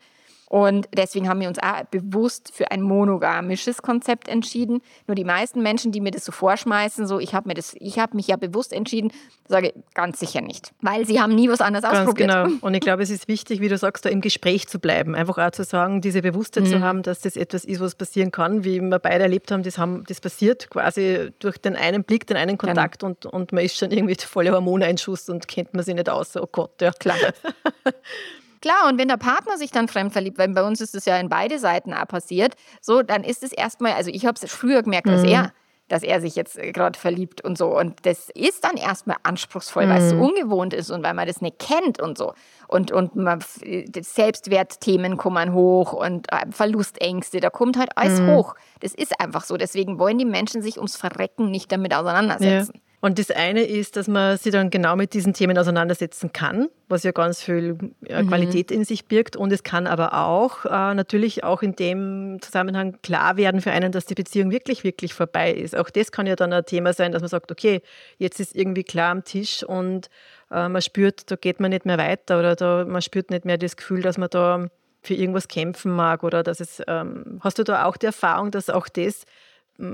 [0.52, 4.82] Und deswegen haben wir uns auch bewusst für ein monogamisches Konzept entschieden.
[5.06, 7.98] Nur die meisten Menschen, die mir das so vorschmeißen, so ich habe mir das, ich
[7.98, 9.12] habe mich ja bewusst entschieden,
[9.48, 12.28] sage ganz sicher nicht, weil sie haben nie was anderes ganz ausprobiert.
[12.28, 12.50] Genau.
[12.60, 15.38] Und ich glaube, es ist wichtig, wie du sagst, da im Gespräch zu bleiben, einfach
[15.38, 16.68] auch zu sagen, diese Bewusstheit mhm.
[16.68, 19.78] zu haben, dass das etwas ist, was passieren kann, wie wir beide erlebt haben, das
[19.78, 23.14] haben, das passiert quasi durch den einen Blick, den einen Kontakt genau.
[23.22, 26.36] und, und man ist schon irgendwie voller Hormoneinschuss und kennt man sich nicht aus.
[26.36, 26.92] Oh Gott, ja.
[26.92, 27.16] Klar.
[28.62, 31.18] Klar, und wenn der Partner sich dann fremd verliebt, weil bei uns ist es ja
[31.18, 34.82] in beide Seiten auch passiert, so, dann ist es erstmal, also ich habe es früher
[34.82, 35.28] gemerkt als mhm.
[35.28, 35.52] er,
[35.88, 37.76] dass er sich jetzt äh, gerade verliebt und so.
[37.76, 39.90] Und das ist dann erstmal anspruchsvoll, mhm.
[39.90, 40.22] weil es so mhm.
[40.22, 42.32] ungewohnt ist und weil man das nicht kennt und so.
[42.66, 43.44] Und, und man,
[44.00, 48.30] Selbstwertthemen kommen hoch und äh, Verlustängste, da kommt halt alles mhm.
[48.30, 48.54] hoch.
[48.80, 49.56] Das ist einfach so.
[49.56, 52.72] Deswegen wollen die Menschen sich ums Verrecken nicht damit auseinandersetzen.
[52.74, 52.91] Ja.
[53.04, 57.02] Und das eine ist, dass man sich dann genau mit diesen Themen auseinandersetzen kann, was
[57.02, 58.76] ja ganz viel äh, Qualität mhm.
[58.76, 59.34] in sich birgt.
[59.34, 63.90] Und es kann aber auch äh, natürlich auch in dem Zusammenhang klar werden für einen,
[63.90, 65.76] dass die Beziehung wirklich, wirklich vorbei ist.
[65.76, 67.82] Auch das kann ja dann ein Thema sein, dass man sagt, okay,
[68.18, 70.08] jetzt ist irgendwie klar am Tisch und
[70.52, 73.58] äh, man spürt, da geht man nicht mehr weiter oder da, man spürt nicht mehr
[73.58, 74.68] das Gefühl, dass man da
[75.02, 78.70] für irgendwas kämpfen mag oder dass es, ähm, hast du da auch die Erfahrung, dass
[78.70, 79.24] auch das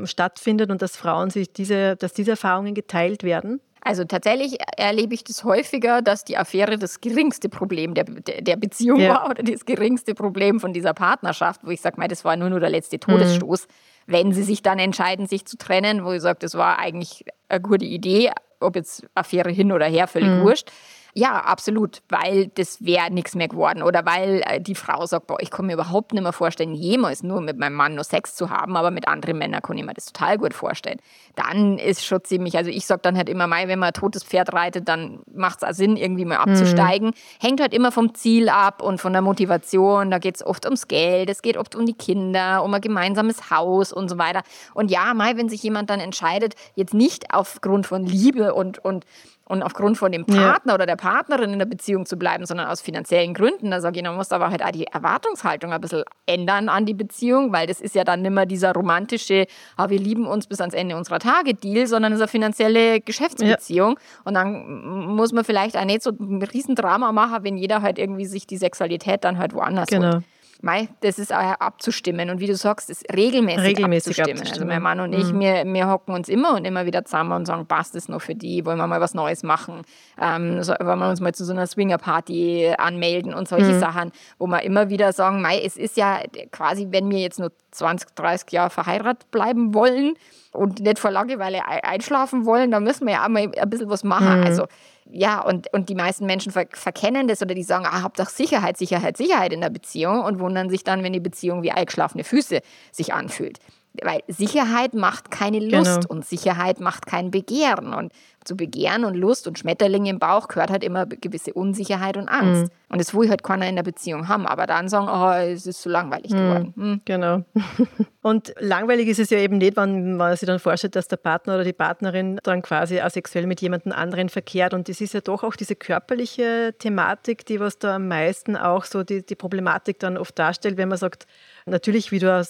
[0.04, 3.60] stattfindet und dass Frauen sich diese, dass diese Erfahrungen geteilt werden?
[3.80, 9.00] Also tatsächlich erlebe ich das häufiger, dass die Affäre das geringste Problem der, der Beziehung
[9.00, 9.14] ja.
[9.14, 12.60] war oder das geringste Problem von dieser Partnerschaft, wo ich sage, das war nur, nur
[12.60, 13.66] der letzte Todesstoß.
[13.66, 14.12] Mhm.
[14.12, 17.60] Wenn sie sich dann entscheiden, sich zu trennen, wo ich sage, das war eigentlich eine
[17.60, 20.42] gute Idee, ob jetzt Affäre hin oder her, völlig mhm.
[20.42, 20.70] wurscht
[21.14, 25.38] ja, absolut, weil das wäre nichts mehr geworden oder weil äh, die Frau sagt, boah,
[25.40, 28.50] ich kann mir überhaupt nicht mehr vorstellen, jemals nur mit meinem Mann nur Sex zu
[28.50, 30.98] haben, aber mit anderen Männern kann ich mir das total gut vorstellen.
[31.34, 34.24] Dann ist schon ziemlich, also ich sage dann halt immer mal, wenn man ein totes
[34.24, 37.08] Pferd reitet, dann macht es auch Sinn, irgendwie mal abzusteigen.
[37.08, 37.46] Mhm.
[37.46, 40.10] Hängt halt immer vom Ziel ab und von der Motivation.
[40.10, 43.50] Da geht es oft ums Geld, es geht oft um die Kinder, um ein gemeinsames
[43.50, 44.42] Haus und so weiter.
[44.74, 49.04] Und ja, mal, wenn sich jemand dann entscheidet, jetzt nicht aufgrund von Liebe und, und
[49.48, 50.74] und aufgrund von dem Partner ja.
[50.74, 53.70] oder der Partnerin in der Beziehung zu bleiben, sondern aus finanziellen Gründen.
[53.70, 56.94] Da sage ich, man muss aber halt auch die Erwartungshaltung ein bisschen ändern an die
[56.94, 60.60] Beziehung, weil das ist ja dann nicht mehr dieser romantische, ah, wir lieben uns bis
[60.60, 63.92] ans Ende unserer Tage Deal, sondern es ist eine finanzielle Geschäftsbeziehung.
[63.92, 64.20] Ja.
[64.24, 68.26] Und dann muss man vielleicht auch nicht so ein Riesendrama machen, wenn jeder halt irgendwie
[68.26, 70.12] sich die Sexualität dann halt woanders genau.
[70.14, 70.24] holt.
[70.60, 72.30] Mei, das ist auch abzustimmen.
[72.30, 74.40] Und wie du sagst, ist regelmäßig, regelmäßig abzustimmen.
[74.40, 74.70] abzustimmen.
[74.70, 75.40] Also mein Mann und ich, mhm.
[75.40, 78.34] wir, wir hocken uns immer und immer wieder zusammen und sagen, passt das noch für
[78.34, 78.66] die?
[78.66, 79.82] Wollen wir mal was Neues machen?
[80.20, 83.78] Ähm, so, wollen wir uns mal zu so einer Swinger-Party anmelden und solche mhm.
[83.78, 87.52] Sachen, wo wir immer wieder sagen, Mei, es ist ja quasi, wenn wir jetzt nur
[87.70, 90.14] 20, 30 Jahre verheiratet bleiben wollen
[90.52, 94.02] und nicht vor Langeweile einschlafen wollen, dann müssen wir ja auch mal ein bisschen was
[94.02, 94.40] machen.
[94.40, 94.46] Mhm.
[94.46, 94.66] Also
[95.10, 98.28] ja, und, und die meisten Menschen ver verkennen das oder die sagen, ah, habt doch
[98.28, 102.24] Sicherheit, Sicherheit, Sicherheit in der Beziehung und wundern sich dann, wenn die Beziehung wie eingeschlafene
[102.24, 102.60] Füße
[102.92, 103.58] sich anfühlt.
[104.02, 106.08] Weil Sicherheit macht keine Lust genau.
[106.08, 107.94] und Sicherheit macht kein Begehren.
[107.94, 108.12] Und
[108.44, 112.64] zu Begehren und Lust und Schmetterlinge im Bauch gehört halt immer gewisse Unsicherheit und Angst.
[112.64, 112.70] Mhm.
[112.88, 114.46] Und das will halt keiner in der Beziehung haben.
[114.46, 116.36] Aber dann sagen, oh, es ist so langweilig mhm.
[116.36, 116.72] geworden.
[116.74, 117.00] Mhm.
[117.04, 117.44] Genau.
[118.22, 121.56] und langweilig ist es ja eben nicht, wenn man sich dann vorstellt, dass der Partner
[121.56, 124.72] oder die Partnerin dann quasi asexuell mit jemandem anderen verkehrt.
[124.72, 128.84] Und das ist ja doch auch diese körperliche Thematik, die was da am meisten auch
[128.84, 131.26] so die, die Problematik dann oft darstellt, wenn man sagt,
[131.68, 132.44] Natürlich, wie du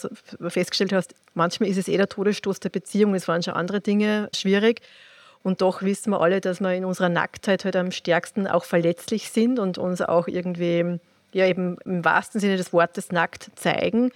[0.48, 4.28] festgestellt hast, manchmal ist es eh der Todesstoß der Beziehung, es waren schon andere Dinge
[4.34, 4.80] schwierig.
[5.42, 9.30] Und doch wissen wir alle, dass wir in unserer Nacktheit halt am stärksten auch verletzlich
[9.30, 10.98] sind und uns auch irgendwie,
[11.32, 14.10] ja, eben im wahrsten Sinne des Wortes nackt zeigen.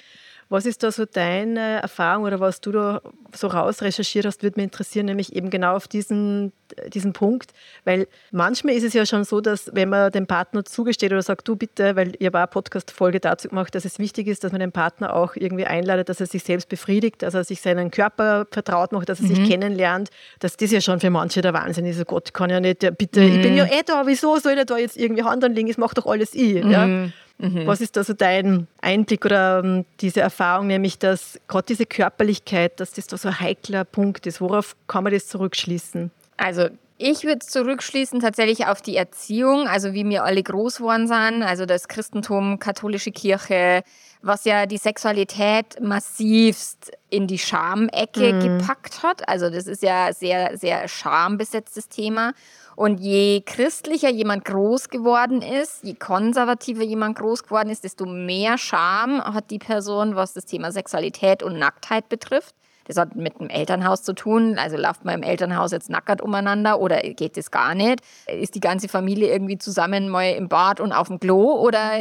[0.53, 3.01] Was ist da so deine Erfahrung oder was du da
[3.35, 6.53] so rausrecherchiert hast, würde mich interessieren, nämlich eben genau auf diesen,
[6.89, 7.53] diesen Punkt.
[7.87, 11.49] Weil manchmal ist es ja schon so, dass wenn man dem Partner zugesteht oder sagt,
[11.49, 14.73] du bitte, weil ihr war Podcast-Folge dazu gemacht, dass es wichtig ist, dass man den
[14.73, 18.93] Partner auch irgendwie einladet, dass er sich selbst befriedigt, dass er sich seinen Körper vertraut
[18.93, 19.35] macht, dass er mhm.
[19.37, 20.11] sich kennenlernt,
[20.41, 21.99] dass das ja schon für manche der Wahnsinn ist.
[21.99, 23.37] Oh Gott, kann ja nicht, bitte, mhm.
[23.37, 25.71] ich bin ja eh da, wieso soll er da jetzt irgendwie Hand anlegen?
[25.71, 26.63] Es macht doch alles ich.
[26.63, 26.71] Mhm.
[26.71, 27.09] Ja?
[27.43, 27.67] Mhm.
[27.67, 32.79] Was ist da so dein Einblick oder um, diese Erfahrung, nämlich dass gerade diese Körperlichkeit,
[32.79, 34.41] dass das da so ein heikler Punkt ist?
[34.41, 36.13] Worauf kann man das zurückschließen?
[36.37, 41.09] Also ich würde es zurückschließen tatsächlich auf die Erziehung, also wie wir alle groß geworden
[41.09, 43.83] sind, also das Christentum, katholische Kirche,
[44.23, 48.59] was ja die Sexualität massivst in die Schamecke mhm.
[48.59, 49.29] gepackt hat.
[49.29, 52.35] Also das ist ja sehr, sehr schambesetztes Thema.
[52.77, 58.59] Und je christlicher jemand groß geworden ist, je konservativer jemand groß geworden ist, desto mehr
[58.59, 62.55] Scham hat die Person, was das Thema Sexualität und Nacktheit betrifft.
[62.85, 64.59] Das hat mit dem Elternhaus zu tun.
[64.59, 68.01] Also läuft man im Elternhaus jetzt nackert umeinander oder geht das gar nicht?
[68.27, 72.01] Ist die ganze Familie irgendwie zusammen mal im Bad und auf dem Klo oder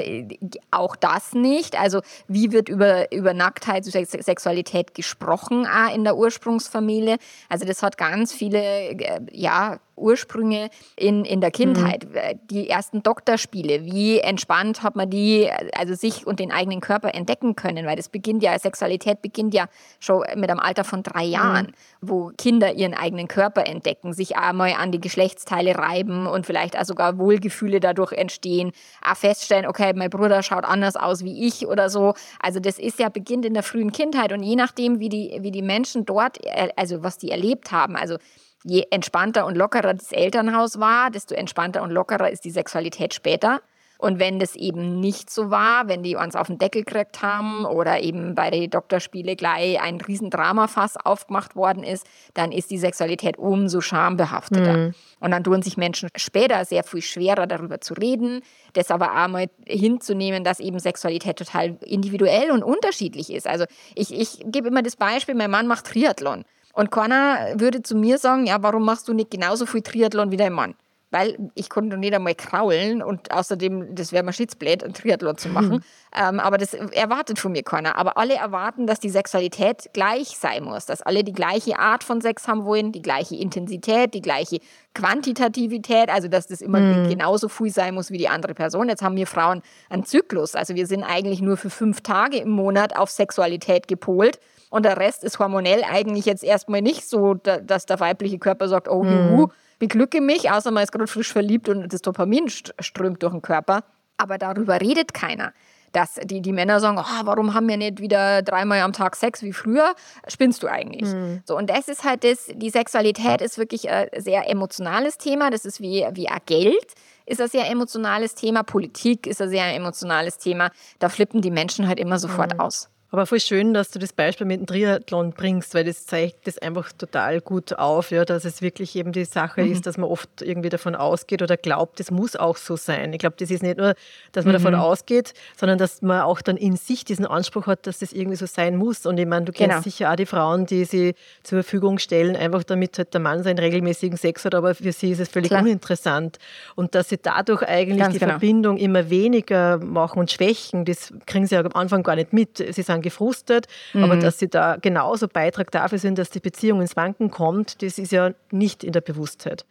[0.71, 1.79] auch das nicht?
[1.79, 7.17] Also wie wird über, über Nacktheit, Sexualität gesprochen in der Ursprungsfamilie?
[7.49, 12.05] Also das hat ganz viele, äh, ja, Ursprünge in, in der Kindheit.
[12.05, 12.39] Mhm.
[12.49, 17.55] Die ersten Doktorspiele, wie entspannt hat man die, also sich und den eigenen Körper entdecken
[17.55, 19.67] können, weil das beginnt ja, Sexualität beginnt ja
[19.99, 22.09] schon mit einem Alter von drei Jahren, mhm.
[22.09, 26.85] wo Kinder ihren eigenen Körper entdecken, sich einmal an die Geschlechtsteile reiben und vielleicht auch
[26.85, 28.71] sogar Wohlgefühle dadurch entstehen,
[29.03, 32.13] auch feststellen, okay, mein Bruder schaut anders aus wie ich oder so.
[32.39, 35.51] Also das ist ja beginnt in der frühen Kindheit und je nachdem, wie die, wie
[35.51, 38.17] die Menschen dort, äh, also was die erlebt haben, also
[38.63, 43.61] je entspannter und lockerer das Elternhaus war, desto entspannter und lockerer ist die Sexualität später.
[44.01, 47.65] Und wenn das eben nicht so war, wenn die uns auf den Deckel gekriegt haben
[47.65, 53.37] oder eben bei den Doktorspiele gleich ein Riesendramafass aufgemacht worden ist, dann ist die Sexualität
[53.37, 54.75] umso schambehafteter.
[54.75, 54.95] Mhm.
[55.19, 58.41] Und dann tun sich Menschen später sehr viel schwerer darüber zu reden,
[58.73, 63.45] das aber auch mal hinzunehmen, dass eben Sexualität total individuell und unterschiedlich ist.
[63.45, 66.43] Also ich, ich gebe immer das Beispiel, mein Mann macht Triathlon.
[66.73, 70.37] Und keiner würde zu mir sagen, ja, warum machst du nicht genauso viel Triathlon wie
[70.37, 70.75] dein Mann?
[71.13, 75.49] Weil ich konnte nicht einmal kraulen und außerdem, das wäre mir schitzblöd, ein Triathlon zu
[75.49, 75.69] machen.
[75.69, 75.83] Mhm.
[76.17, 77.97] Ähm, aber das erwartet von mir keiner.
[77.97, 82.21] Aber alle erwarten, dass die Sexualität gleich sein muss, dass alle die gleiche Art von
[82.21, 84.59] Sex haben wollen, die gleiche Intensität, die gleiche
[84.93, 87.09] Quantitativität, also dass das immer mhm.
[87.09, 88.87] genauso viel sein muss wie die andere Person.
[88.87, 90.55] Jetzt haben wir Frauen einen Zyklus.
[90.55, 94.39] Also wir sind eigentlich nur für fünf Tage im Monat auf Sexualität gepolt.
[94.71, 98.87] Und der Rest ist hormonell eigentlich jetzt erstmal nicht so, dass der weibliche Körper sagt,
[98.87, 99.11] oh, mhm.
[99.11, 99.47] juhu,
[99.79, 103.83] beglücke mich, außer man ist gerade frisch verliebt und das Dopamin strömt durch den Körper.
[104.17, 105.53] Aber darüber redet keiner.
[105.91, 109.43] Dass die, die Männer sagen, oh, warum haben wir nicht wieder dreimal am Tag Sex
[109.43, 109.93] wie früher?
[110.29, 111.11] Spinnst du eigentlich?
[111.11, 111.41] Mhm.
[111.43, 115.49] So, und das ist halt das, die Sexualität ist wirklich ein sehr emotionales Thema.
[115.49, 116.93] Das ist wie, wie ein Geld
[117.25, 118.63] ist ein sehr emotionales Thema.
[118.63, 120.71] Politik ist ein sehr emotionales Thema.
[120.99, 122.61] Da flippen die Menschen halt immer sofort mhm.
[122.61, 122.89] aus.
[123.13, 126.57] Aber voll schön, dass du das Beispiel mit dem Triathlon bringst, weil das zeigt das
[126.57, 129.71] einfach total gut auf, ja, dass es wirklich eben die Sache mhm.
[129.73, 133.11] ist, dass man oft irgendwie davon ausgeht oder glaubt, das muss auch so sein.
[133.11, 133.95] Ich glaube, das ist nicht nur,
[134.31, 134.59] dass man mhm.
[134.59, 138.37] davon ausgeht, sondern dass man auch dann in sich diesen Anspruch hat, dass das irgendwie
[138.37, 139.05] so sein muss.
[139.05, 139.83] Und ich meine, du kennst genau.
[139.83, 143.59] sicher auch die Frauen, die sie zur Verfügung stellen, einfach damit halt der Mann seinen
[143.59, 145.63] regelmäßigen Sex hat, aber für sie ist es völlig Klar.
[145.63, 146.37] uninteressant.
[146.75, 148.31] Und dass sie dadurch eigentlich Ganz die genau.
[148.31, 152.57] Verbindung immer weniger machen und schwächen, das kriegen sie ja am Anfang gar nicht mit.
[152.57, 154.03] Sie sind gefrustet, mhm.
[154.03, 157.97] aber dass sie da genauso Beitrag dafür sind, dass die Beziehung ins Wanken kommt, das
[157.97, 159.65] ist ja nicht in der Bewusstheit.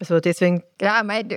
[0.00, 0.62] Also deswegen.
[0.80, 1.28] Ja, mein,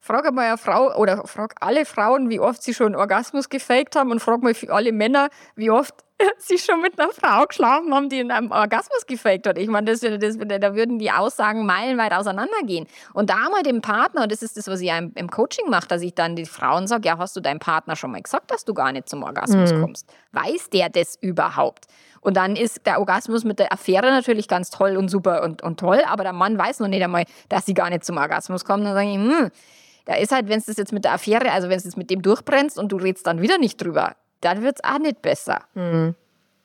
[0.00, 4.10] frag mal eine Frau oder frag alle Frauen, wie oft sie schon Orgasmus gefaked haben
[4.10, 5.94] und frag mal für alle Männer, wie oft
[6.38, 9.58] sie schon mit einer Frau geschlafen haben, die in einem Orgasmus gefaked hat.
[9.58, 12.86] Ich meine, das, das, da würden die Aussagen meilenweit auseinandergehen.
[13.14, 16.02] Und da mal dem Partner, und das ist das, was ich im Coaching mache, dass
[16.02, 18.74] ich dann die Frauen sage, ja, hast du deinem Partner schon mal gesagt, dass du
[18.74, 19.80] gar nicht zum Orgasmus mhm.
[19.80, 20.12] kommst?
[20.32, 21.86] Weiß der das überhaupt?
[22.20, 25.78] Und dann ist der Orgasmus mit der Affäre natürlich ganz toll und super und, und
[25.78, 28.84] toll, aber der Mann weiß noch nicht einmal, dass sie gar nicht zum Orgasmus kommen.
[28.84, 29.50] Dann sage ich, hm,
[30.04, 32.10] da ist halt, wenn es das jetzt mit der Affäre, also wenn es jetzt mit
[32.10, 35.62] dem durchbrennst und du redest dann wieder nicht drüber, dann wird es auch nicht besser.
[35.74, 36.14] Mhm.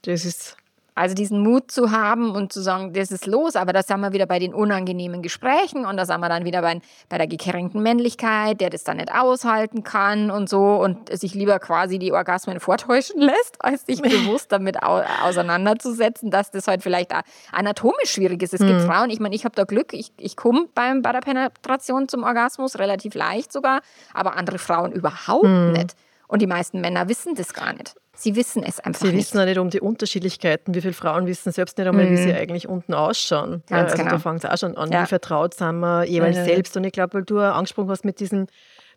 [0.04, 0.58] Das ist
[0.96, 4.14] also diesen Mut zu haben und zu sagen, das ist los, aber das haben wir
[4.14, 7.82] wieder bei den unangenehmen Gesprächen und das haben wir dann wieder bei, bei der gekränkten
[7.82, 12.60] Männlichkeit, der das dann nicht aushalten kann und so und sich lieber quasi die Orgasmen
[12.60, 17.12] vortäuschen lässt, als sich bewusst damit au auseinanderzusetzen, dass das halt vielleicht
[17.52, 18.54] anatomisch schwierig ist.
[18.54, 18.68] Es mhm.
[18.68, 22.24] gibt Frauen, ich meine, ich habe da Glück, ich, ich komme bei der Penetration zum
[22.24, 23.82] Orgasmus, relativ leicht sogar,
[24.14, 25.72] aber andere Frauen überhaupt mhm.
[25.72, 25.96] nicht.
[26.34, 27.94] Und die meisten Männer wissen das gar nicht.
[28.16, 29.28] Sie wissen es einfach sie nicht.
[29.28, 30.74] Sie wissen auch nicht um die Unterschiedlichkeiten.
[30.74, 32.14] Wie viele Frauen wissen selbst nicht einmal, mhm.
[32.14, 33.62] wie sie eigentlich unten ausschauen.
[33.70, 34.16] Ganz also genau.
[34.16, 34.92] da fängt es auch schon an.
[34.92, 35.04] Ja.
[35.04, 36.46] Wie vertraut sind wir jeweils mhm.
[36.46, 36.76] selbst?
[36.76, 38.48] Und ich glaube, weil du angesprochen hast mit, diesen,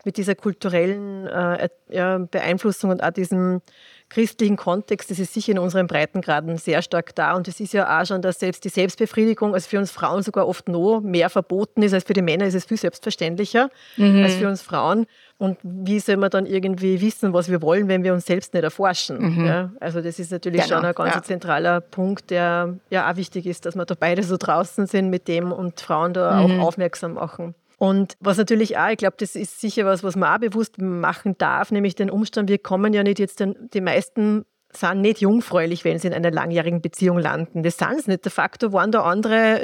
[0.03, 3.61] mit dieser kulturellen äh, ja, Beeinflussung und auch diesem
[4.09, 7.35] christlichen Kontext, das ist sicher in unseren Breitengraden sehr stark da.
[7.35, 10.47] Und es ist ja auch schon, dass selbst die Selbstbefriedigung, also für uns Frauen sogar
[10.47, 14.23] oft noch mehr verboten ist als für die Männer, ist es viel selbstverständlicher mhm.
[14.23, 15.05] als für uns Frauen.
[15.37, 18.63] Und wie soll man dann irgendwie wissen, was wir wollen, wenn wir uns selbst nicht
[18.63, 19.19] erforschen?
[19.19, 19.45] Mhm.
[19.45, 20.77] Ja, also das ist natürlich genau.
[20.77, 21.23] schon ein ganz ja.
[21.23, 25.27] zentraler Punkt, der ja auch wichtig ist, dass wir da beide so draußen sind mit
[25.27, 26.59] dem und Frauen da mhm.
[26.59, 27.55] auch aufmerksam machen.
[27.77, 31.35] Und was natürlich auch, ich glaube, das ist sicher was, was man auch bewusst machen
[31.37, 35.99] darf, nämlich den Umstand, wir kommen ja nicht jetzt, die meisten sind nicht jungfräulich, wenn
[35.99, 37.63] sie in einer langjährigen Beziehung landen.
[37.63, 38.25] Das sind es nicht.
[38.25, 39.63] De facto waren da andere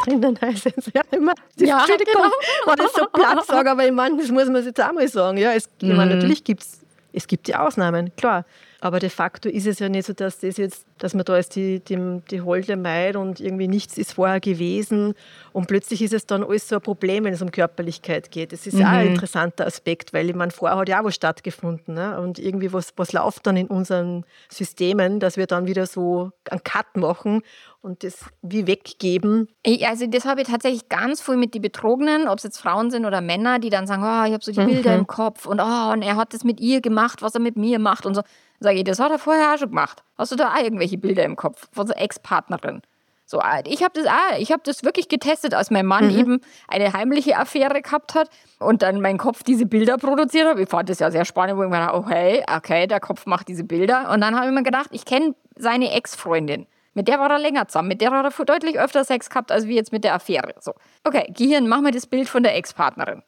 [0.04, 1.34] drinnen heißt es ja immer.
[1.56, 2.78] Ja, Entschuldigung, genau.
[2.78, 5.36] war so platt sagen, aber ich meine, das muss man jetzt auch mal sagen.
[5.36, 6.20] Ja, es, ich meine, mhm.
[6.20, 6.80] natürlich gibt es
[7.12, 8.44] es gibt die Ausnahmen, klar.
[8.80, 11.54] Aber de facto ist es ja nicht so, dass das jetzt, dass man da ist
[11.54, 15.14] die, die, die holde Maid und irgendwie nichts ist vorher gewesen
[15.52, 18.52] und plötzlich ist es dann alles so ein Problem, wenn es um Körperlichkeit geht.
[18.52, 18.84] Das ist mhm.
[18.84, 22.18] auch ein interessanter Aspekt, weil ich meine, vorher hat ja auch was stattgefunden ne?
[22.20, 26.64] und irgendwie was, was läuft dann in unseren Systemen, dass wir dann wieder so einen
[26.64, 27.42] Cut machen
[27.82, 29.48] und das wie weggeben.
[29.84, 33.06] Also das habe ich tatsächlich ganz viel mit den Betrogenen, ob es jetzt Frauen sind
[33.06, 35.00] oder Männer, die dann sagen, oh, ich habe so die Bilder mhm.
[35.00, 37.78] im Kopf und oh, und er hat das mit ihr gemacht, was er mit mir
[37.78, 38.22] macht und so.
[38.60, 40.02] Sage ich, das hat er vorher auch schon gemacht.
[40.18, 42.82] Hast du da auch irgendwelche Bilder im Kopf von so Ex-Partnerin?
[43.24, 46.18] So, ich habe das auch, ich habe das wirklich getestet, als mein Mann mhm.
[46.18, 50.58] eben eine heimliche Affäre gehabt hat und dann mein Kopf diese Bilder produziert hat.
[50.58, 53.26] Ich fand das ja sehr spannend, wo ich mir dachte, oh hey, okay, der Kopf
[53.26, 54.10] macht diese Bilder.
[54.10, 56.66] Und dann habe ich mir gedacht, ich kenne seine Ex-Freundin.
[56.94, 57.86] Mit der war er länger zusammen.
[57.86, 60.54] Mit der hat er deutlich öfter Sex gehabt, als wie jetzt mit der Affäre.
[60.58, 60.74] So.
[61.04, 63.22] Okay, Gehirn, mach mir das Bild von der Ex-Partnerin.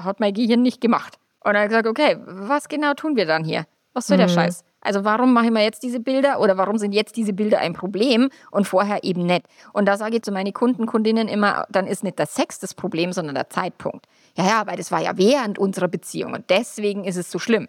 [0.00, 1.18] Hat mein Gehirn nicht gemacht.
[1.40, 3.66] Und er hat gesagt, okay, was genau tun wir dann hier?
[3.92, 4.20] Was soll mhm.
[4.20, 4.64] der Scheiß?
[4.80, 8.30] Also warum machen wir jetzt diese Bilder oder warum sind jetzt diese Bilder ein Problem
[8.50, 9.42] und vorher eben nicht?
[9.72, 12.74] Und da sage ich zu meinen Kunden, Kundinnen immer, dann ist nicht der Sex das
[12.74, 14.06] Problem, sondern der Zeitpunkt.
[14.36, 17.66] Ja, ja, weil das war ja während unserer Beziehung und deswegen ist es so schlimm.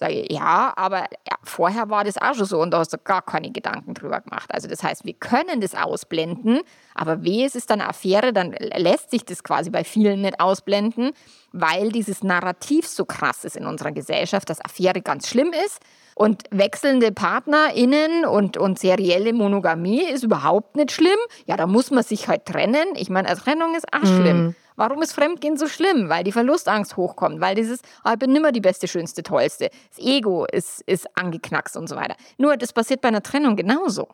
[0.00, 2.96] Sage ich, ja, aber ja, vorher war das auch schon so und da hast du
[2.96, 4.48] gar keine Gedanken drüber gemacht.
[4.50, 6.60] Also das heißt, wir können das ausblenden,
[6.94, 10.40] aber wie es ist dann eine Affäre, dann lässt sich das quasi bei vielen nicht
[10.40, 11.12] ausblenden,
[11.52, 15.80] weil dieses Narrativ so krass ist in unserer Gesellschaft, dass Affäre ganz schlimm ist
[16.14, 21.18] und wechselnde PartnerInnen und, und serielle Monogamie ist überhaupt nicht schlimm.
[21.46, 22.94] Ja, da muss man sich halt trennen.
[22.94, 24.46] Ich meine, eine Trennung ist auch schlimm.
[24.46, 24.54] Mhm.
[24.76, 26.08] Warum ist Fremdgehen so schlimm?
[26.08, 29.68] Weil die Verlustangst hochkommt, weil dieses, oh, ich bin nimmer die beste, schönste, tollste.
[29.90, 32.16] Das Ego ist, ist angeknackst und so weiter.
[32.38, 34.08] Nur, das passiert bei einer Trennung genauso.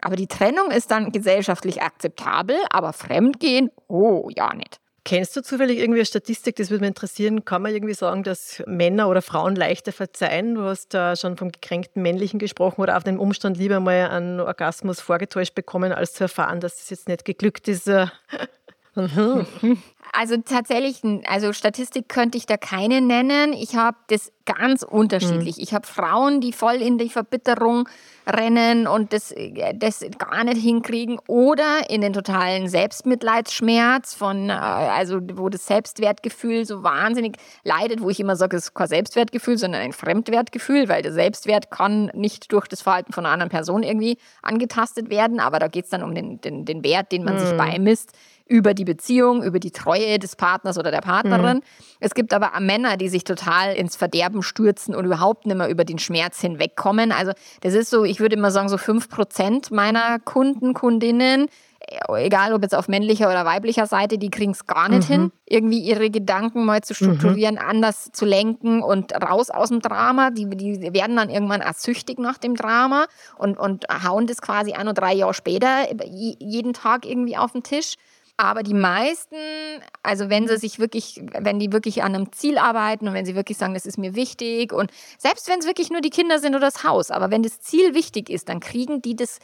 [0.00, 4.80] Aber die Trennung ist dann gesellschaftlich akzeptabel, aber Fremdgehen, oh, ja nicht.
[5.08, 8.62] Kennst du zufällig irgendwie eine Statistik, das würde mich interessieren, kann man irgendwie sagen, dass
[8.66, 10.54] Männer oder Frauen leichter verzeihen?
[10.54, 14.38] Du hast da schon vom gekränkten Männlichen gesprochen oder auf den Umstand lieber mal einen
[14.38, 17.90] Orgasmus vorgetäuscht bekommen, als zu erfahren, dass das jetzt nicht geglückt ist.
[20.12, 23.52] Also tatsächlich, also Statistik könnte ich da keine nennen.
[23.52, 25.58] Ich habe das ganz unterschiedlich.
[25.58, 25.62] Mhm.
[25.62, 27.88] Ich habe Frauen, die voll in die Verbitterung
[28.26, 29.34] rennen und das,
[29.74, 36.64] das gar nicht hinkriegen oder in den totalen Selbstmitleidsschmerz von, äh, also wo das Selbstwertgefühl
[36.64, 41.02] so wahnsinnig leidet, wo ich immer sage, es ist kein Selbstwertgefühl, sondern ein Fremdwertgefühl, weil
[41.02, 45.58] der Selbstwert kann nicht durch das Verhalten von einer anderen Person irgendwie angetastet werden, aber
[45.58, 47.38] da geht es dann um den, den, den Wert, den man mhm.
[47.40, 48.12] sich beimisst
[48.48, 51.58] über die Beziehung, über die Treue des Partners oder der Partnerin.
[51.58, 51.62] Mhm.
[52.00, 55.84] Es gibt aber Männer, die sich total ins Verderben stürzen und überhaupt nicht mehr über
[55.84, 57.12] den Schmerz hinwegkommen.
[57.12, 61.48] Also das ist so, ich würde immer sagen, so fünf Prozent meiner Kunden, Kundinnen,
[62.16, 65.12] egal ob jetzt auf männlicher oder weiblicher Seite, die kriegen es gar nicht mhm.
[65.12, 67.60] hin, irgendwie ihre Gedanken mal zu strukturieren, mhm.
[67.66, 70.30] anders zu lenken und raus aus dem Drama.
[70.30, 74.72] Die, die werden dann irgendwann auch süchtig nach dem Drama und, und hauen das quasi
[74.72, 77.94] ein oder drei Jahre später jeden Tag irgendwie auf den Tisch.
[78.40, 79.34] Aber die meisten,
[80.04, 83.34] also wenn sie sich wirklich, wenn die wirklich an einem Ziel arbeiten und wenn sie
[83.34, 86.54] wirklich sagen, das ist mir wichtig und selbst wenn es wirklich nur die Kinder sind
[86.54, 89.40] oder das Haus, aber wenn das Ziel wichtig ist, dann kriegen die das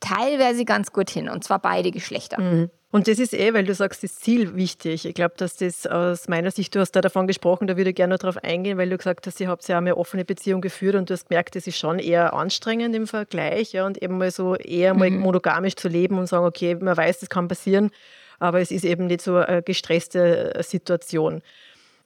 [0.00, 2.40] teilweise ganz gut hin und zwar beide Geschlechter.
[2.40, 2.70] Mhm.
[2.90, 5.04] Und das ist eh, weil du sagst, das Ziel wichtig.
[5.04, 7.96] Ich glaube, dass das aus meiner Sicht, du hast da davon gesprochen, da würde ich
[7.96, 10.62] gerne noch darauf eingehen, weil du gesagt hast, ihr habt ja auch eine offene Beziehung
[10.62, 14.16] geführt und du hast gemerkt, das ist schon eher anstrengend im Vergleich ja, und eben
[14.16, 15.20] mal so eher mal mhm.
[15.20, 17.90] monogamisch zu leben und sagen, okay, man weiß, das kann passieren
[18.38, 21.42] aber es ist eben nicht so eine gestresste äh, Situation.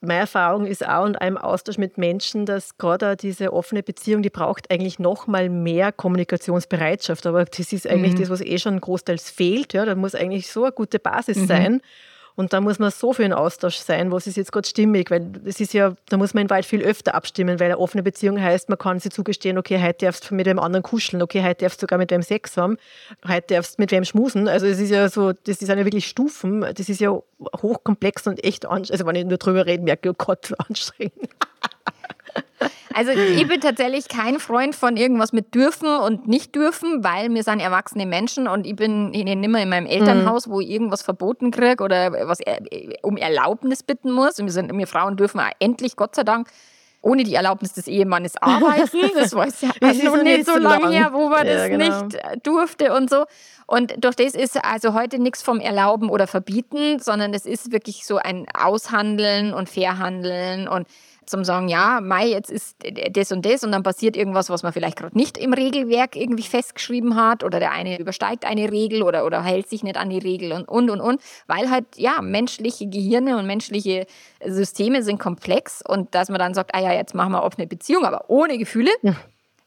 [0.05, 4.31] Meine Erfahrung ist auch und einem Austausch mit Menschen, dass gerade diese offene Beziehung, die
[4.31, 7.25] braucht eigentlich noch mal mehr Kommunikationsbereitschaft.
[7.25, 8.21] Aber das ist eigentlich mhm.
[8.21, 9.75] das, was eh schon großteils fehlt.
[9.75, 11.47] Ja, da muss eigentlich so eine gute Basis mhm.
[11.47, 11.83] sein.
[12.35, 15.21] Und da muss man so für einen Austausch sein, was ist jetzt gerade stimmig, weil
[15.21, 18.41] das ist ja, da muss man in Wald viel öfter abstimmen, weil eine offene Beziehung
[18.41, 21.65] heißt, man kann sich zugestehen, okay, heute darfst du mit dem anderen kuscheln, okay, heute
[21.65, 22.77] darfst du sogar mit wem Sex haben,
[23.27, 24.49] heute darfst du mit wem schmusen.
[24.49, 27.11] Also es ist ja so, das sind ja wirklich Stufen, das ist ja
[27.61, 28.93] hochkomplex und echt anstrengend.
[28.93, 31.13] Also wenn ich nur drüber rede, merke ich, oh Gott, anstrengend.
[32.95, 37.43] Also ich bin tatsächlich kein Freund von irgendwas mit dürfen und nicht dürfen, weil wir
[37.43, 41.03] sind erwachsene Menschen und ich bin ich nicht mehr in meinem Elternhaus, wo ich irgendwas
[41.03, 42.39] verboten kriege oder was
[43.03, 44.39] um Erlaubnis bitten muss.
[44.39, 46.49] Und wir, sind, wir Frauen dürfen endlich, Gott sei Dank,
[47.03, 49.01] ohne die Erlaubnis des Ehemannes arbeiten.
[49.15, 50.93] Das war ja das noch nicht so lange lang.
[50.93, 52.05] her, wo man ja, das genau.
[52.05, 53.25] nicht durfte und so.
[53.67, 58.07] Und durch das ist also heute nichts vom Erlauben oder Verbieten, sondern es ist wirklich
[58.07, 60.87] so ein Aushandeln und Verhandeln und
[61.33, 62.77] zum sagen, ja, Mai, jetzt ist
[63.11, 66.45] das und das und dann passiert irgendwas, was man vielleicht gerade nicht im Regelwerk irgendwie
[66.45, 70.19] festgeschrieben hat oder der eine übersteigt eine Regel oder, oder hält sich nicht an die
[70.19, 74.07] Regel und, und, und, und, weil halt, ja, menschliche Gehirne und menschliche
[74.45, 78.05] Systeme sind komplex und dass man dann sagt, ah ja, jetzt machen wir offene Beziehung,
[78.05, 78.91] aber ohne Gefühle.
[79.03, 79.17] Ja.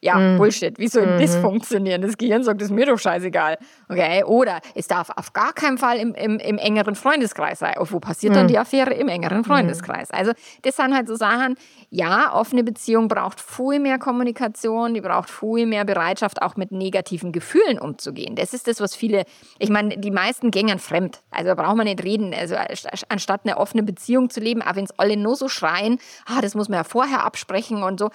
[0.06, 0.38] Ja, mhm.
[0.38, 0.78] Bullshit.
[0.78, 1.20] Wie soll mhm.
[1.20, 2.04] das funktionieren?
[2.04, 3.58] Das Gehirn sagt, das ist mir doch scheißegal.
[3.90, 7.74] Okay, oder es darf auf gar keinen Fall im, im, im engeren Freundeskreis sein.
[7.80, 8.38] Wo passiert mhm.
[8.38, 8.94] dann die Affäre?
[8.94, 9.46] Im engeren mhm.
[9.46, 10.12] Freundeskreis.
[10.12, 11.56] Also, das sind halt so Sachen,
[11.90, 17.32] ja, offene Beziehung braucht viel mehr Kommunikation, die braucht viel mehr Bereitschaft, auch mit negativen
[17.32, 18.36] Gefühlen umzugehen.
[18.36, 19.24] Das ist das, was viele,
[19.58, 21.24] ich meine, die meisten gängern fremd.
[21.32, 22.32] Also da braucht man nicht reden.
[22.32, 22.56] Also
[23.10, 25.98] anstatt eine offene Beziehung zu leben, auch wenn es alle nur so schreien,
[26.28, 28.12] ah, das muss man ja vorher absprechen und so,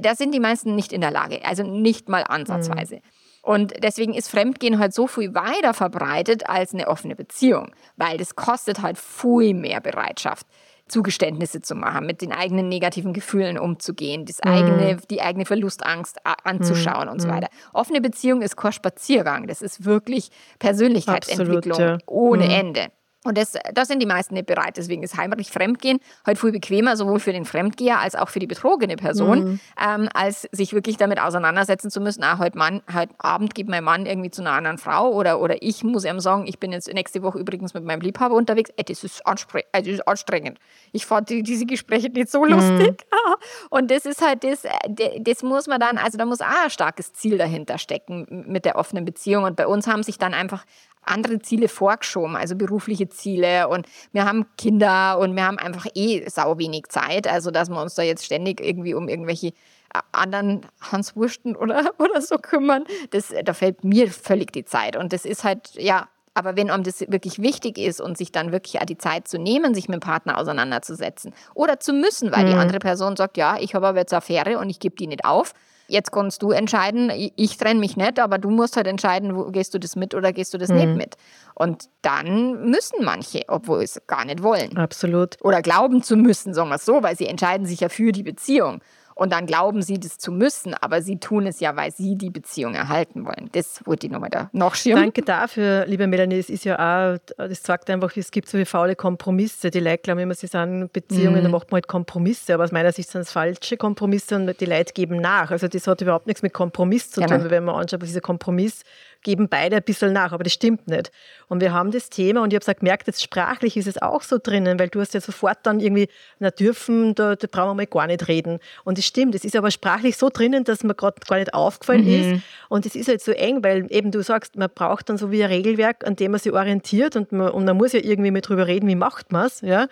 [0.00, 1.33] da sind die meisten nicht in der Lage.
[1.42, 2.96] Also nicht mal ansatzweise.
[2.96, 3.00] Mhm.
[3.42, 8.36] Und deswegen ist Fremdgehen halt so viel weiter verbreitet als eine offene Beziehung, weil das
[8.36, 10.46] kostet halt viel mehr Bereitschaft.
[10.86, 15.00] Zugeständnisse zu machen, mit den eigenen negativen Gefühlen umzugehen, das eigene, mhm.
[15.10, 17.12] die eigene Verlustangst anzuschauen mhm.
[17.12, 17.32] und so mhm.
[17.32, 17.48] weiter.
[17.72, 20.28] Offene Beziehung ist kein Spaziergang, das ist wirklich
[20.58, 22.06] Persönlichkeitsentwicklung Absolut, ja.
[22.06, 22.50] ohne mhm.
[22.50, 22.86] Ende.
[23.24, 24.76] Und das, das sind die meisten nicht bereit.
[24.76, 28.46] Deswegen ist heimlich Fremdgehen halt viel bequemer, sowohl für den Fremdgeher als auch für die
[28.46, 29.60] betrogene Person, mhm.
[29.82, 33.82] ähm, als sich wirklich damit auseinandersetzen zu müssen, ah, heute, Mann, heute Abend geht mein
[33.82, 36.92] Mann irgendwie zu einer anderen Frau oder, oder ich muss ihm sagen, ich bin jetzt
[36.92, 38.70] nächste Woche übrigens mit meinem Liebhaber unterwegs.
[38.76, 40.58] Ey, das, ist anspre äh, das ist anstrengend.
[40.92, 42.90] Ich fand die, diese Gespräche nicht so lustig.
[43.10, 43.34] Mhm.
[43.70, 46.70] Und das ist halt das, äh, das muss man dann, also da muss auch ein
[46.70, 49.44] starkes Ziel dahinter stecken mit der offenen Beziehung.
[49.44, 50.64] Und bei uns haben sich dann einfach
[51.06, 53.68] andere Ziele vorgeschoben, also berufliche Ziele.
[53.68, 57.80] Und wir haben Kinder und wir haben einfach eh sau wenig Zeit, also dass wir
[57.80, 62.84] uns da jetzt ständig irgendwie um irgendwelche äh, anderen Hans Wursten oder, oder so kümmern,
[63.10, 64.96] das, da fällt mir völlig die Zeit.
[64.96, 68.50] Und das ist halt, ja, aber wenn einem das wirklich wichtig ist und sich dann
[68.50, 72.48] wirklich die Zeit zu nehmen, sich mit dem Partner auseinanderzusetzen oder zu müssen, weil mhm.
[72.48, 75.24] die andere Person sagt, ja, ich habe aber jetzt Affäre und ich gebe die nicht
[75.24, 75.54] auf,
[75.86, 79.74] Jetzt kannst du entscheiden, ich trenne mich nicht, aber du musst halt entscheiden, wo, gehst
[79.74, 80.76] du das mit oder gehst du das mhm.
[80.76, 81.16] nicht mit.
[81.54, 84.76] Und dann müssen manche, obwohl sie es gar nicht wollen.
[84.76, 85.36] Absolut.
[85.42, 88.22] Oder glauben zu müssen, sagen wir es so, weil sie entscheiden sich ja für die
[88.22, 88.80] Beziehung.
[89.14, 92.30] Und dann glauben sie, das zu müssen, aber sie tun es ja, weil sie die
[92.30, 93.48] Beziehung erhalten wollen.
[93.52, 95.04] Das wollte ich nochmal da noch schirmen.
[95.04, 96.38] Danke dafür, liebe Melanie.
[96.38, 99.70] Es ist ja auch, das sagt einfach, es gibt so wie faule Kompromisse.
[99.70, 101.42] Die Leute glauben immer, sie sind Beziehungen, mhm.
[101.44, 102.54] dann macht man halt Kompromisse.
[102.54, 105.50] Aber aus meiner Sicht sind es falsche Kompromisse und die Leute geben nach.
[105.52, 107.38] Also das hat überhaupt nichts mit Kompromiss zu genau.
[107.38, 108.82] tun, wenn man anschaut, was dieser Kompromiss
[109.24, 111.10] geben beide ein bisschen nach, aber das stimmt nicht.
[111.48, 114.38] Und wir haben das Thema und ich habe gemerkt, jetzt sprachlich ist es auch so
[114.40, 116.08] drinnen, weil du hast ja sofort dann irgendwie,
[116.38, 118.60] na dürfen, da, da brauchen wir mal gar nicht reden.
[118.84, 122.04] Und das stimmt, es ist aber sprachlich so drinnen, dass mir gerade gar nicht aufgefallen
[122.04, 122.36] mhm.
[122.36, 122.42] ist.
[122.68, 125.42] Und es ist halt so eng, weil eben du sagst, man braucht dann so wie
[125.42, 128.48] ein Regelwerk, an dem man sich orientiert und man, und man muss ja irgendwie mit
[128.48, 129.60] drüber reden, wie macht man es.
[129.62, 129.88] Ja?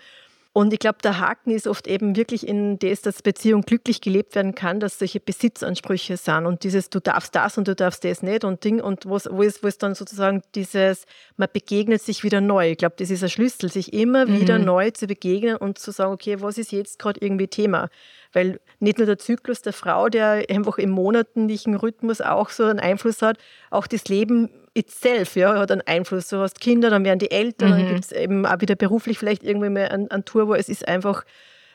[0.54, 4.34] Und ich glaube, der Haken ist oft eben wirklich in das, dass Beziehung glücklich gelebt
[4.34, 8.22] werden kann, dass solche Besitzansprüche sind und dieses du darfst das und du darfst das
[8.22, 11.06] nicht und Ding und wo es, wo es dann sozusagen dieses,
[11.38, 12.72] man begegnet sich wieder neu.
[12.72, 14.40] Ich glaube, das ist ein Schlüssel, sich immer mhm.
[14.40, 17.88] wieder neu zu begegnen und zu sagen, okay, was ist jetzt gerade irgendwie Thema?
[18.34, 22.78] Weil nicht nur der Zyklus der Frau, der einfach im monatlichen Rhythmus auch so einen
[22.80, 23.38] Einfluss hat,
[23.70, 26.28] auch das Leben itself ja, hat einen Einfluss.
[26.28, 27.76] Du hast Kinder, dann werden die Eltern, mhm.
[27.76, 30.68] dann gibt es eben auch wieder beruflich vielleicht irgendwie mehr eine, eine Tour, wo es
[30.68, 31.24] ist einfach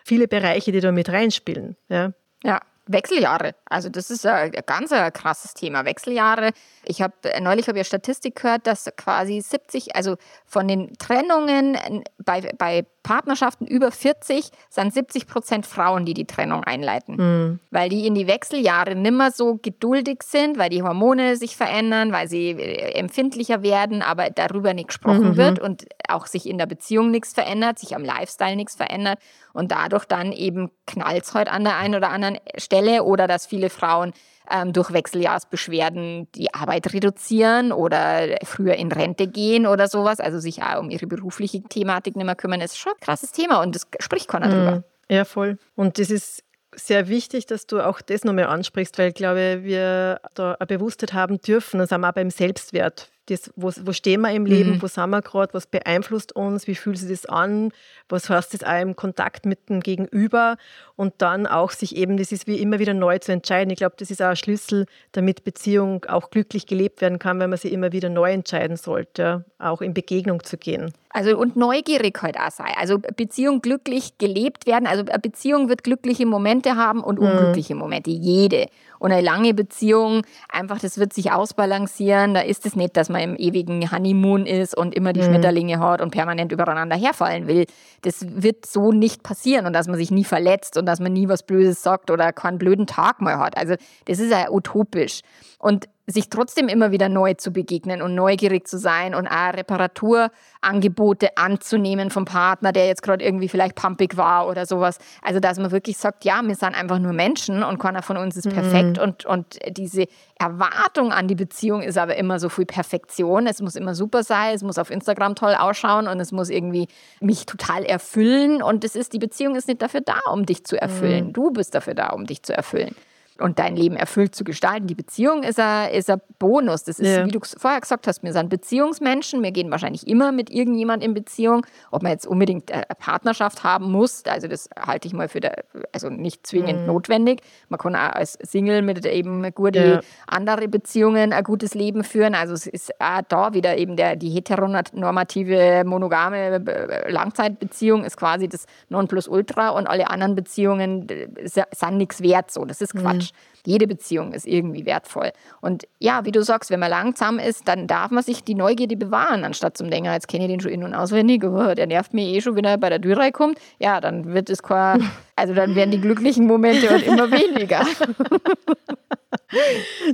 [0.03, 1.75] viele Bereiche, die da mit reinspielen.
[1.89, 2.13] Ja.
[2.43, 3.55] Ja, Wechseljahre.
[3.65, 5.85] Also das ist ein ganz ein krasses Thema.
[5.85, 6.51] Wechseljahre.
[6.85, 10.15] Ich habe neulich habe ich Statistik gehört, dass quasi 70, also
[10.45, 11.77] von den Trennungen
[12.23, 17.59] bei, bei Partnerschaften über 40 sind 70 Prozent Frauen, die die Trennung einleiten, mhm.
[17.71, 22.27] weil die in die Wechseljahre nimmer so geduldig sind, weil die Hormone sich verändern, weil
[22.27, 25.37] sie äh, empfindlicher werden, aber darüber nicht gesprochen mhm.
[25.37, 29.19] wird und auch sich in der Beziehung nichts verändert, sich am Lifestyle nichts verändert
[29.53, 33.45] und dadurch dann eben knallt es heute an der einen oder anderen Stelle oder dass
[33.45, 34.13] viele Frauen
[34.49, 40.63] ähm, durch Wechseljahrsbeschwerden die Arbeit reduzieren oder früher in Rente gehen oder sowas, also sich
[40.63, 43.87] auch um ihre berufliche Thematik nicht mehr kümmern, ist schon ein krasses Thema und das
[43.99, 44.51] spricht keiner mhm.
[44.51, 44.83] drüber.
[45.09, 45.57] Ja, voll.
[45.75, 46.43] Und das ist
[46.75, 51.13] sehr wichtig, dass du auch das nochmal ansprichst, weil ich glaube, wir da eine Bewusstheit
[51.13, 54.71] haben dürfen, das haben wir auch beim Selbstwert das, wo, wo stehen wir im Leben,
[54.71, 54.81] mhm.
[54.81, 57.71] wo sind wir gerade, was beeinflusst uns, wie fühlt sich das an,
[58.09, 60.57] was heißt das auch im Kontakt mit dem Gegenüber
[60.95, 63.69] und dann auch sich eben, das ist wie immer wieder neu zu entscheiden.
[63.71, 67.49] Ich glaube, das ist auch ein Schlüssel, damit Beziehung auch glücklich gelebt werden kann, wenn
[67.49, 70.93] man sie immer wieder neu entscheiden sollte, auch in Begegnung zu gehen.
[71.09, 72.75] Also und neugierig halt auch sei.
[72.77, 74.87] Also Beziehung glücklich gelebt werden.
[74.87, 77.27] Also eine Beziehung wird glückliche Momente haben und mhm.
[77.27, 77.79] unglückliche mhm.
[77.79, 78.11] Momente.
[78.11, 78.67] Jede.
[78.99, 82.33] Und eine lange Beziehung, einfach, das wird sich ausbalancieren.
[82.33, 85.25] Da ist es nicht, dass man im ewigen Honeymoon ist und immer die mhm.
[85.25, 87.65] Schmetterlinge hat und permanent übereinander herfallen will.
[88.01, 91.27] Das wird so nicht passieren und dass man sich nie verletzt und dass man nie
[91.27, 93.57] was Blödes sagt oder keinen blöden Tag mal hat.
[93.57, 93.75] Also
[94.05, 95.21] das ist ja utopisch.
[95.59, 101.35] Und sich trotzdem immer wieder neu zu begegnen und neugierig zu sein und auch Reparaturangebote
[101.35, 104.99] anzunehmen vom Partner, der jetzt gerade irgendwie vielleicht pumpig war oder sowas.
[105.21, 108.37] Also, dass man wirklich sagt, ja, wir sind einfach nur Menschen und keiner von uns
[108.37, 109.03] ist perfekt mhm.
[109.03, 110.07] und, und diese
[110.39, 113.45] Erwartung an die Beziehung ist aber immer so viel Perfektion.
[113.45, 116.87] Es muss immer super sein, es muss auf Instagram toll ausschauen und es muss irgendwie
[117.19, 120.81] mich total erfüllen und das ist, die Beziehung ist nicht dafür da, um dich zu
[120.81, 121.27] erfüllen.
[121.27, 121.33] Mhm.
[121.33, 122.95] Du bist dafür da, um dich zu erfüllen
[123.41, 124.87] und dein Leben erfüllt zu gestalten.
[124.87, 126.83] Die Beziehung ist ein, ist ein Bonus.
[126.83, 127.25] Das ist, ja.
[127.25, 129.43] wie du vorher gesagt hast, wir sind Beziehungsmenschen.
[129.43, 131.65] Wir gehen wahrscheinlich immer mit irgendjemand in Beziehung.
[131.91, 135.63] Ob man jetzt unbedingt eine Partnerschaft haben muss, also das halte ich mal für, der,
[135.91, 136.87] also nicht zwingend mhm.
[136.87, 137.41] notwendig.
[137.69, 139.99] Man kann auch als Single mit eben gute ja.
[140.27, 142.35] andere Beziehungen ein gutes Leben führen.
[142.35, 148.47] Also es ist auch da wieder eben der, die heteronormative, monogame äh, Langzeitbeziehung ist quasi
[148.47, 151.27] das Nonplusultra und alle anderen Beziehungen äh,
[151.71, 152.51] sind nichts wert.
[152.51, 153.26] So, das ist Quatsch.
[153.26, 153.26] Mhm.
[153.31, 153.56] mm-hmm.
[153.67, 155.33] Jede Beziehung ist irgendwie wertvoll.
[155.59, 158.95] Und ja, wie du sagst, wenn man langsam ist, dann darf man sich die Neugierde
[158.95, 162.13] bewahren, anstatt zum Denken, jetzt kenne ich den schon in- und auswendig, oh, der nervt
[162.13, 163.59] mir eh schon, wenn er bei der Tür reinkommt.
[163.77, 167.85] Ja, dann wird es kein, also dann werden die glücklichen Momente halt immer weniger.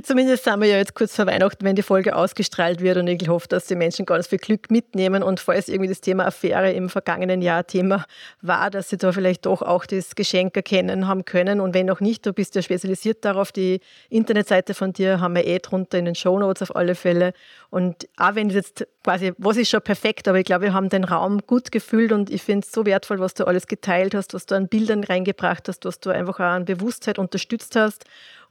[0.02, 3.28] Zumindest sind wir ja jetzt kurz vor Weihnachten, wenn die Folge ausgestrahlt wird und ich
[3.28, 6.88] hoffe, dass die Menschen ganz viel Glück mitnehmen und falls irgendwie das Thema Affäre im
[6.88, 8.04] vergangenen Jahr Thema
[8.42, 12.00] war, dass sie da vielleicht doch auch das Geschenk erkennen haben können und wenn auch
[12.00, 16.04] nicht, du bist ja spezialisiert darauf, die Internetseite von dir haben wir eh drunter in
[16.04, 17.32] den Show Notes auf alle Fälle.
[17.70, 20.88] Und auch wenn es jetzt quasi, was ist schon perfekt, aber ich glaube, wir haben
[20.88, 24.34] den Raum gut gefüllt und ich finde es so wertvoll, was du alles geteilt hast,
[24.34, 28.04] was du an Bildern reingebracht hast, was du einfach auch an Bewusstheit unterstützt hast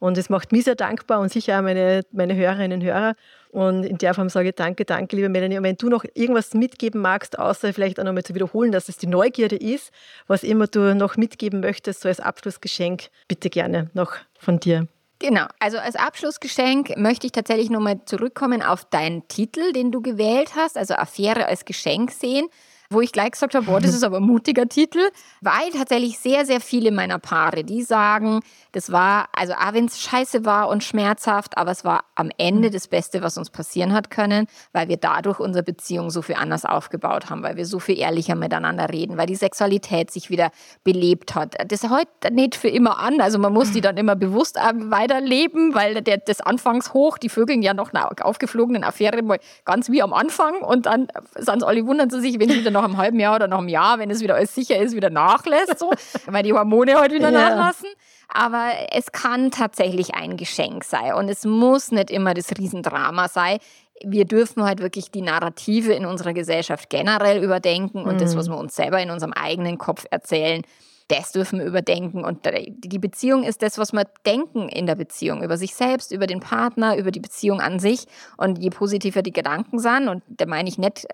[0.03, 3.15] und es macht mich sehr dankbar und sicher auch meine, meine Hörerinnen und Hörer.
[3.51, 5.57] Und in der Form sage ich danke, danke, liebe Melanie.
[5.57, 8.97] Und wenn du noch irgendwas mitgeben magst, außer vielleicht auch nochmal zu wiederholen, dass es
[8.97, 9.93] die Neugierde ist,
[10.27, 14.89] was immer du noch mitgeben möchtest, so als Abschlussgeschenk, bitte gerne noch von dir.
[15.19, 20.51] Genau, also als Abschlussgeschenk möchte ich tatsächlich nochmal zurückkommen auf deinen Titel, den du gewählt
[20.57, 22.49] hast, also Affäre als Geschenk sehen
[22.93, 24.99] wo ich gleich gesagt habe, boah, das ist aber ein mutiger Titel,
[25.41, 28.41] weil tatsächlich sehr, sehr viele meiner Paare, die sagen,
[28.71, 32.71] das war, also auch wenn es scheiße war und schmerzhaft, aber es war am Ende
[32.71, 36.65] das Beste, was uns passieren hat können, weil wir dadurch unsere Beziehung so viel anders
[36.65, 40.51] aufgebaut haben, weil wir so viel ehrlicher miteinander reden, weil die Sexualität sich wieder
[40.83, 41.55] belebt hat.
[41.67, 46.01] Das hält nicht für immer an, also man muss die dann immer bewusst weiterleben, weil
[46.01, 50.61] der, das Anfangshoch, die Vögeln ja noch einer aufgeflogenen Affäre mal ganz wie am Anfang
[50.61, 53.47] und dann sind alle wundern sie sich, wenn es wieder nach einem halben Jahr oder
[53.47, 55.91] nach einem Jahr, wenn es wieder alles sicher ist, wieder nachlässt, so,
[56.27, 57.49] weil die Hormone halt wieder ja.
[57.49, 57.89] nachlassen.
[58.27, 63.59] Aber es kann tatsächlich ein Geschenk sein und es muss nicht immer das Riesendrama sein.
[64.03, 68.19] Wir dürfen halt wirklich die Narrative in unserer Gesellschaft generell überdenken und mhm.
[68.19, 70.63] das, was wir uns selber in unserem eigenen Kopf erzählen,
[71.07, 72.23] das dürfen wir überdenken.
[72.23, 76.27] Und die Beziehung ist das, was wir denken in der Beziehung, über sich selbst, über
[76.27, 78.05] den Partner, über die Beziehung an sich.
[78.37, 81.05] Und je positiver die Gedanken sind, und da meine ich nicht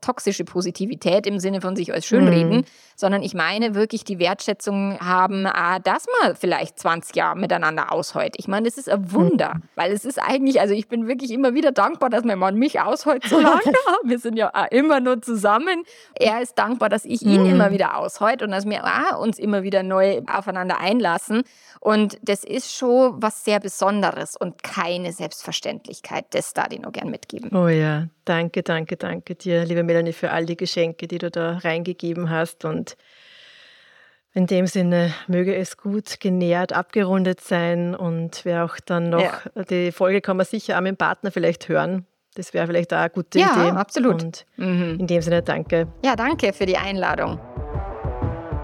[0.00, 2.64] toxische Positivität im Sinne von sich als schönreden, mhm.
[2.96, 8.34] sondern ich meine wirklich die Wertschätzung haben, ah, dass man vielleicht 20 Jahre miteinander aushält.
[8.38, 9.62] Ich meine, das ist ein Wunder, mhm.
[9.74, 12.80] weil es ist eigentlich, also ich bin wirklich immer wieder dankbar, dass mein Mann mich
[12.80, 13.72] aushält so lange.
[14.04, 15.84] wir sind ja immer nur zusammen.
[16.14, 17.50] Er ist dankbar, dass ich ihn mhm.
[17.50, 21.42] immer wieder aushält und dass wir ah, uns immer wieder neu aufeinander einlassen.
[21.80, 26.26] Und das ist schon was sehr Besonderes und keine Selbstverständlichkeit.
[26.30, 27.54] Das da ich noch gern mitgeben.
[27.54, 31.58] Oh ja, danke, danke, danke dir, liebe Melanie, für all die Geschenke, die du da
[31.58, 32.64] reingegeben hast.
[32.64, 32.96] Und
[34.36, 37.94] in dem Sinne möge es gut genährt, abgerundet sein.
[37.94, 39.64] Und wer auch dann noch, ja.
[39.70, 42.06] die Folge kann man sicher auch mit dem Partner vielleicht hören.
[42.34, 43.68] Das wäre vielleicht auch eine gute ja, Idee.
[43.68, 44.22] Ja, absolut.
[44.22, 44.98] Und mhm.
[45.00, 45.88] in dem Sinne danke.
[46.04, 47.40] Ja, danke für die Einladung.